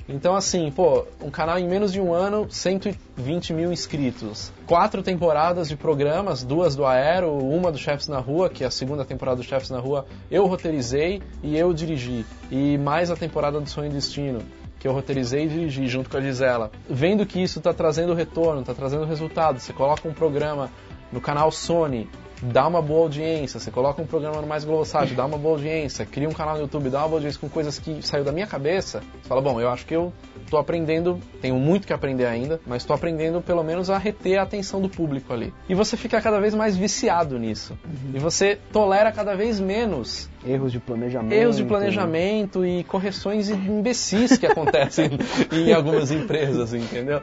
[0.08, 4.50] Então, assim, pô, um canal em menos de um ano, 120 mil inscritos.
[4.66, 8.70] Quatro temporadas de programas, duas do Aero, uma do Chefs na Rua, que é a
[8.70, 12.24] segunda temporada do Chefs na Rua, eu roteirizei e eu dirigi.
[12.50, 14.40] E mais a temporada do Sonho e Destino
[14.82, 16.72] que eu roteirizei e dirigi junto com a Gisela.
[16.90, 20.68] Vendo que isso está trazendo retorno, está trazendo resultado, você coloca um programa
[21.12, 22.10] no canal Sony,
[22.42, 26.04] dá uma boa audiência, você coloca um programa no Mais Globosat, dá uma boa audiência,
[26.04, 28.46] cria um canal no YouTube, dá uma boa audiência com coisas que saiu da minha
[28.48, 30.12] cabeça, você fala, bom, eu acho que eu
[30.52, 34.42] tô aprendendo, tenho muito que aprender ainda, mas estou aprendendo pelo menos a reter a
[34.42, 35.50] atenção do público ali.
[35.66, 37.76] E você fica cada vez mais viciado nisso.
[38.12, 41.32] E você tolera cada vez menos Erros de planejamento.
[41.32, 45.10] erros de planejamento e correções imbecis que acontecem
[45.52, 47.22] em algumas empresas, entendeu?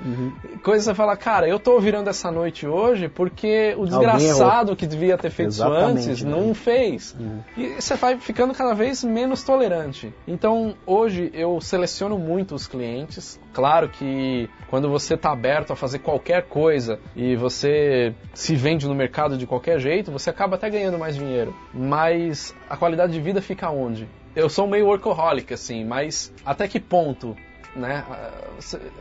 [0.63, 4.87] Coisas que você fala, cara, eu tô virando essa noite hoje porque o desgraçado que
[4.87, 6.31] devia ter feito isso Exatamente, antes né?
[6.31, 7.15] não fez.
[7.57, 10.13] E você vai ficando cada vez menos tolerante.
[10.25, 13.18] Então, hoje eu seleciono muito os clientes.
[13.53, 18.95] Claro que quando você está aberto a fazer qualquer coisa e você se vende no
[18.95, 21.55] mercado de qualquer jeito, você acaba até ganhando mais dinheiro.
[21.73, 24.07] Mas a qualidade de vida fica onde?
[24.35, 27.35] Eu sou meio workaholic, assim, mas até que ponto
[27.75, 28.03] né?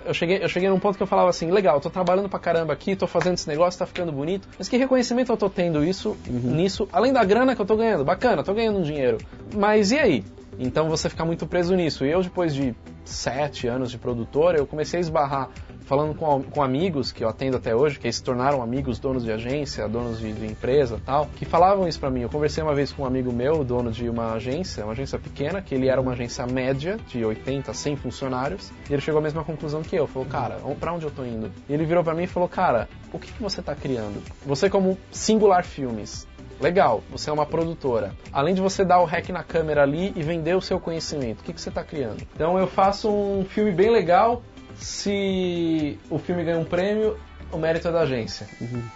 [0.04, 2.72] Eu cheguei, eu cheguei num ponto que eu falava assim, legal, tô trabalhando pra caramba
[2.72, 6.16] aqui, tô fazendo esse negócio, tá ficando bonito, mas que reconhecimento eu tô tendo isso,
[6.26, 9.18] nisso, além da grana que eu tô ganhando, bacana, tô ganhando um dinheiro,
[9.54, 10.24] mas e aí?
[10.58, 12.04] Então você fica muito preso nisso.
[12.04, 12.74] E eu, depois de
[13.04, 15.50] sete anos de produtora, eu comecei a esbarrar
[15.88, 19.32] falando com, com amigos que eu atendo até hoje, que se tornaram amigos, donos de
[19.32, 22.20] agência, donos de, de empresa tal, que falavam isso pra mim.
[22.20, 25.62] Eu conversei uma vez com um amigo meu, dono de uma agência, uma agência pequena,
[25.62, 29.42] que ele era uma agência média, de 80, 100 funcionários, e ele chegou à mesma
[29.42, 30.06] conclusão que eu.
[30.06, 31.50] Falou, cara, pra onde eu tô indo?
[31.66, 34.22] E ele virou pra mim e falou, cara, o que, que você tá criando?
[34.44, 36.27] Você como Singular Filmes,
[36.60, 38.12] Legal, você é uma produtora.
[38.32, 41.44] Além de você dar o hack na câmera ali e vender o seu conhecimento, o
[41.44, 42.22] que, que você está criando?
[42.34, 44.42] Então eu faço um filme bem legal.
[44.74, 47.18] Se o filme ganha um prêmio,
[47.52, 48.46] o mérito é da agência.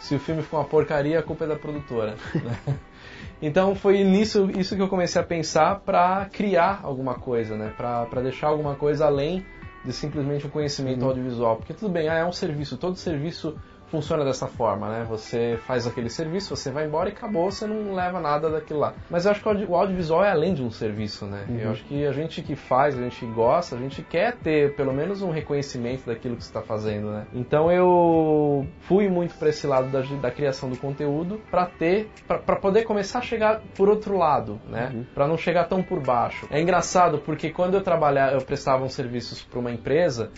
[0.01, 2.17] Se o filme for uma porcaria, a culpa é da produtora.
[2.35, 2.79] né?
[3.41, 7.73] Então foi nisso isso que eu comecei a pensar para criar alguma coisa, né?
[7.77, 9.45] Para deixar alguma coisa além
[9.85, 11.57] de simplesmente o conhecimento audiovisual.
[11.57, 13.59] Porque tudo bem, ah, é um serviço, todo serviço
[13.93, 15.07] funciona dessa forma, né?
[15.09, 18.95] Você faz aquele serviço, você vai embora e acabou, você não leva nada daquilo lá.
[19.11, 21.45] Mas eu acho que o audi- o audiovisual é além de um serviço, né?
[21.61, 24.75] Eu acho que a gente que faz, a gente que gosta, a gente quer ter
[24.75, 27.27] pelo menos um reconhecimento daquilo que você está fazendo, né?
[27.35, 32.57] Então eu fui muito para esse lado da, da criação do conteúdo para ter, para
[32.57, 35.05] poder começar a chegar por outro lado, né?
[35.15, 36.47] Para não chegar tão por baixo.
[36.51, 40.31] É engraçado porque quando eu trabalhava, eu prestava uns serviços para uma empresa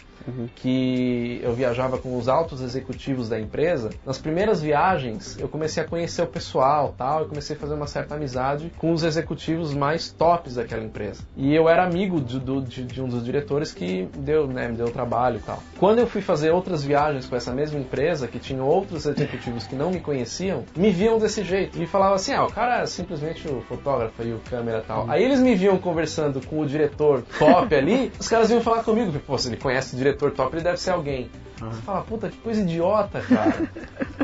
[0.56, 5.86] que eu viajava com os altos executivos da empresa, nas primeiras viagens eu comecei a
[5.86, 10.10] conhecer o pessoal, tal, eu comecei a fazer uma certa amizade com os executivos mais
[10.10, 11.22] tops daquela empresa.
[11.36, 14.76] E eu era amigo de, do- de- de um dos diretores que deu, né, me
[14.76, 15.62] deu trabalho tal.
[15.78, 19.74] Quando eu fui fazer outras viagens com essa mesma empresa, que tinha outros executivos que
[19.74, 23.46] não me conheciam, me viam desse jeito e falavam assim: ah, o cara é simplesmente
[23.48, 25.08] o fotógrafo e o câmera tal.
[25.10, 29.12] Aí eles me viam conversando com o diretor top ali, os caras vinham falar comigo,
[29.26, 31.30] pô, ele conhece o diretor top, ele deve ser alguém.
[31.58, 33.68] Você fala, puta, que coisa idiota, cara.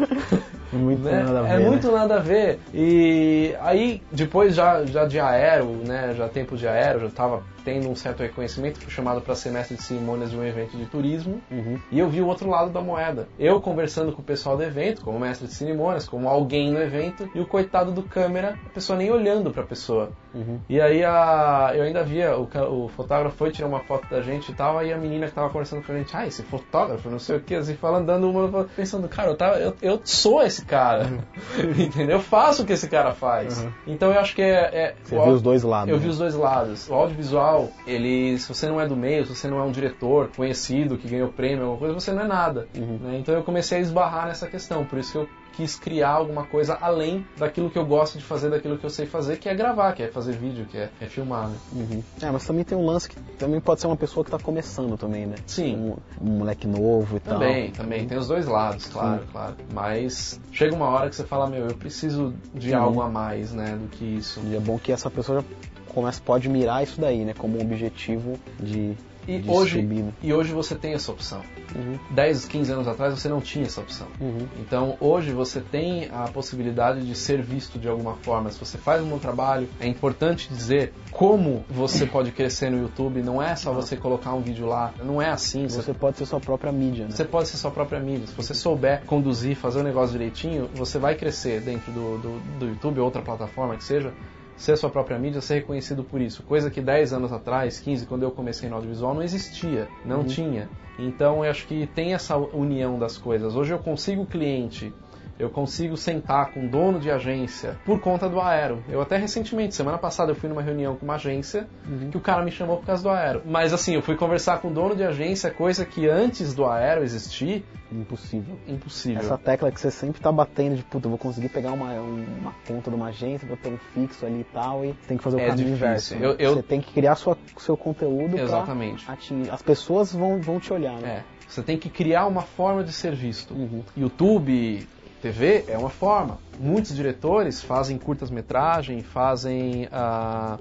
[0.72, 1.22] Muito né?
[1.24, 1.49] nada a ver.
[1.49, 1.68] é né?
[1.68, 2.61] muito nada a ver.
[2.72, 7.89] E aí, depois já, já de aero, né, já tempo de aero, já estava tendo
[7.91, 11.41] um certo reconhecimento, fui chamado para ser mestre de cerimônias de um evento de turismo,
[11.51, 11.78] Uhum.
[11.91, 13.28] e eu vi o outro lado da moeda.
[13.39, 17.28] Eu conversando com o pessoal do evento, como mestre de cerimônias, como alguém no evento,
[17.35, 20.11] e o coitado do câmera, a pessoa nem olhando para a pessoa.
[20.35, 20.59] Uhum.
[20.68, 22.49] E aí a, eu ainda via, o,
[22.85, 25.51] o fotógrafo foi tirar uma foto da gente e tal, aí a menina que tava
[25.51, 28.64] conversando com a gente, ah, esse fotógrafo, não sei o que, assim, falando, dando uma,
[28.64, 31.09] pensando, cara, eu, tava, eu, eu sou esse cara,
[31.79, 32.16] entendeu?
[32.16, 33.66] Eu faço o que esse cara faz.
[33.87, 34.71] Então eu acho que é...
[34.73, 35.89] é Você viu os dois lados.
[35.89, 36.03] Eu né?
[36.03, 36.89] vi os dois lados.
[36.89, 40.31] O audiovisual, ele, se você não é do meio, se você não é um diretor
[40.37, 42.66] conhecido que ganhou prêmio, alguma coisa, você não é nada.
[42.75, 43.18] né?
[43.18, 46.77] Então eu comecei a esbarrar nessa questão, por isso que eu quis criar alguma coisa
[46.81, 49.93] além daquilo que eu gosto de fazer, daquilo que eu sei fazer, que é gravar,
[49.93, 51.49] que é fazer vídeo, que é, é filmar.
[51.49, 51.57] Né?
[51.73, 52.03] Uhum.
[52.23, 54.97] É, mas também tem um lance que também pode ser uma pessoa que tá começando
[54.97, 55.37] também, né?
[55.47, 55.77] Sim.
[55.77, 55.97] Um,
[56.27, 57.85] um moleque novo e Também, tal.
[57.85, 58.07] também.
[58.07, 59.57] Tem os dois lados, claro, claro.
[59.73, 62.75] Mas chega uma hora que você fala, meu, eu preciso de Sim.
[62.75, 64.41] algo a mais, né, do que isso.
[64.47, 65.47] E é bom que essa pessoa já
[65.93, 67.35] começa, pode mirar isso daí, né?
[67.37, 68.97] Como um objetivo de,
[69.31, 69.89] E hoje,
[70.22, 71.43] e hoje você tem essa opção.
[71.74, 71.99] Uhum.
[72.11, 74.09] 10, 15 anos atrás você não tinha essa opção.
[74.20, 74.47] Uhum.
[74.59, 78.51] Então hoje você tem a possibilidade de ser visto de alguma forma.
[78.51, 83.22] Se você faz um bom trabalho, é importante dizer como você pode crescer no YouTube.
[83.22, 84.93] Não é só você colocar um vídeo lá.
[85.03, 85.68] Não é assim.
[85.68, 87.11] Você, Você pode ser sua própria mídia, né?
[87.11, 88.26] você pode ser sua própria mídia.
[88.26, 92.66] Se você souber conduzir, fazer o negócio direitinho, você vai crescer dentro do, do, do
[92.66, 94.12] YouTube ou outra plataforma que seja.
[94.61, 96.43] Ser sua própria mídia, ser reconhecido por isso.
[96.43, 100.25] Coisa que 10 anos atrás, 15, quando eu comecei no audiovisual, não existia, não Uhum.
[100.27, 100.69] tinha.
[100.99, 103.57] Então eu acho que tem essa união das coisas.
[103.57, 104.93] Hoje eu consigo cliente,
[105.41, 108.82] eu consigo sentar com dono de agência por conta do Aero.
[108.88, 112.11] Eu até recentemente, semana passada, eu fui numa reunião com uma agência Uhum.
[112.11, 113.43] que o cara me chamou por causa do Aero.
[113.47, 117.03] Mas assim, eu fui conversar com o dono de agência, coisa que antes do Aero
[117.03, 118.57] existir, Impossível.
[118.68, 119.20] impossível.
[119.20, 122.55] Essa tecla que você sempre tá batendo de puta, eu vou conseguir pegar uma, uma
[122.66, 125.24] conta de uma agência, vou ter um fixo ali e tal, e você tem que
[125.24, 125.86] fazer o É caminho difícil.
[125.86, 126.14] inverso.
[126.16, 126.26] né?
[126.26, 129.05] Eu- eu- Você tem que criar sua, seu conteúdo Exatamente.
[129.05, 129.51] pra atingir.
[129.51, 131.09] As pessoas vão, vão te olhar, né?
[131.09, 133.55] É, você tem que criar uma forma de ser visto.
[133.55, 133.82] Uhum.
[133.97, 134.86] YouTube,
[135.21, 136.39] TV é uma forma.
[136.59, 140.59] Muitos diretores fazem curtas-metragem, fazem ah,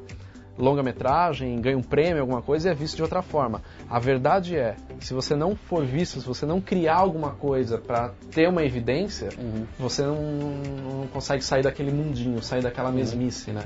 [0.58, 3.62] longa-metragem, ganham um prêmio, alguma coisa e é visto de outra forma.
[3.90, 8.12] A verdade é, se você não for visto, se você não criar alguma coisa para
[8.32, 9.66] ter uma evidência, Uhum.
[9.80, 13.64] você não, não consegue sair daquele mundinho, sair daquela mesmice, né?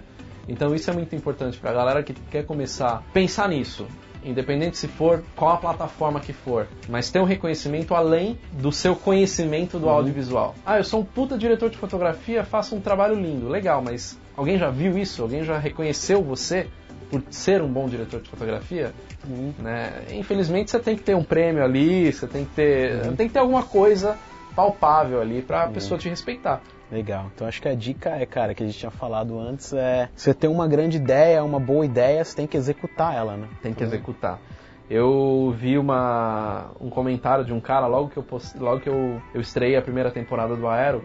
[0.48, 3.88] Então isso é muito importante para a galera que quer começar a pensar nisso.
[4.26, 8.96] Independente se for qual a plataforma que for, mas ter um reconhecimento além do seu
[8.96, 10.56] conhecimento do audiovisual.
[10.66, 14.58] Ah, eu sou um puta diretor de fotografia, faço um trabalho lindo, legal, mas alguém
[14.58, 15.22] já viu isso?
[15.22, 16.68] Alguém já reconheceu você
[17.10, 18.94] por ser um bom diretor de fotografia?
[19.28, 19.54] Uhum.
[19.60, 20.04] né?
[20.12, 23.40] Infelizmente você tem que ter um prêmio ali, você tem que ter, tem que ter
[23.40, 24.18] alguma coisa
[24.56, 26.62] palpável ali para a pessoa te respeitar.
[26.94, 27.32] Legal.
[27.34, 30.32] Então acho que a dica é, cara, que a gente tinha falado antes, é você
[30.32, 33.48] tem uma grande ideia, uma boa ideia, você tem que executar ela, né?
[33.64, 34.40] Tem que executar.
[34.88, 39.20] Eu vi uma, um comentário de um cara logo que eu post, logo que eu,
[39.34, 41.02] eu estreiei a primeira temporada do Aero,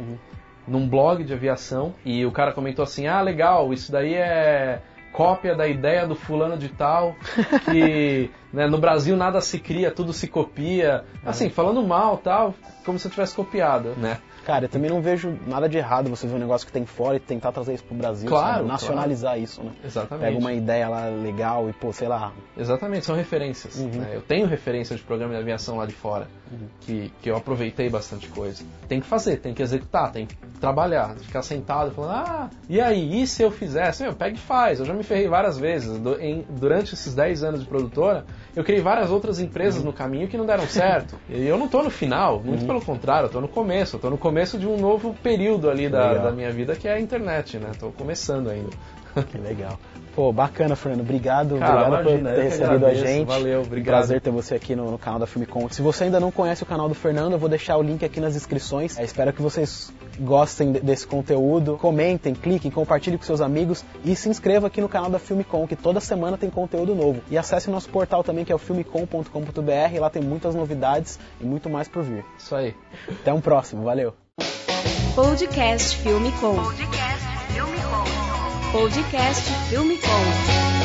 [0.66, 5.54] num blog de aviação, e o cara comentou assim: "Ah, legal, isso daí é cópia
[5.54, 7.16] da ideia do fulano de tal,
[7.64, 11.04] que né, no Brasil nada se cria, tudo se copia".
[11.24, 14.18] Assim, falando mal, tal, como se eu tivesse copiado, né?
[14.48, 17.18] Cara, eu também não vejo nada de errado você ver um negócio que tem fora
[17.18, 18.68] e tentar trazer isso pro Brasil, Claro, sabe?
[18.68, 19.72] nacionalizar isso, né?
[19.84, 20.24] Exatamente.
[20.24, 23.76] Pega uma ideia lá legal e, pô, sei lá, Exatamente, são referências.
[23.78, 23.90] Uhum.
[23.90, 24.10] né?
[24.14, 26.28] Eu tenho referências de programa de aviação lá de fora,
[26.80, 28.64] que, que eu aproveitei bastante coisa.
[28.88, 33.20] Tem que fazer, tem que executar, tem que trabalhar, ficar sentado falando, ah, e aí,
[33.20, 34.02] e se eu fizesse?
[34.02, 34.80] Meu, pega e faz.
[34.80, 36.00] Eu já me ferrei várias vezes.
[36.48, 38.24] Durante esses 10 anos de produtora,
[38.56, 41.18] eu criei várias outras empresas no caminho que não deram certo.
[41.28, 43.98] E eu não tô no final, muito pelo contrário, eu tô no começo.
[43.98, 47.00] Tô no começo de um novo período ali da, da minha vida, que é a
[47.00, 47.70] internet, né?
[47.78, 48.70] Tô começando ainda.
[49.30, 49.78] que legal.
[50.14, 51.02] Pô, bacana, Fernando.
[51.02, 53.26] Obrigado, Cara, obrigado imagina, por ter recebido a gente.
[53.28, 53.94] Valeu, obrigado.
[53.94, 55.68] prazer ter você aqui no, no canal da Filmicom.
[55.70, 58.18] Se você ainda não conhece o canal do Fernando, eu vou deixar o link aqui
[58.18, 58.98] nas descrições.
[58.98, 61.76] É, espero que vocês gostem de- desse conteúdo.
[61.76, 65.76] Comentem, cliquem, compartilhem com seus amigos e se inscreva aqui no canal da Filmicom, que
[65.76, 67.20] toda semana tem conteúdo novo.
[67.30, 70.00] E acesse o nosso portal também, que é o filmicom.com.br.
[70.00, 72.24] Lá tem muitas novidades e muito mais por vir.
[72.36, 72.74] Isso aí.
[73.08, 73.84] Até um próximo.
[73.84, 74.12] Valeu!
[75.14, 76.56] Podcast Filme Com.
[76.56, 78.27] Podcast Filme Com.
[78.72, 80.77] Podcast Filme Com.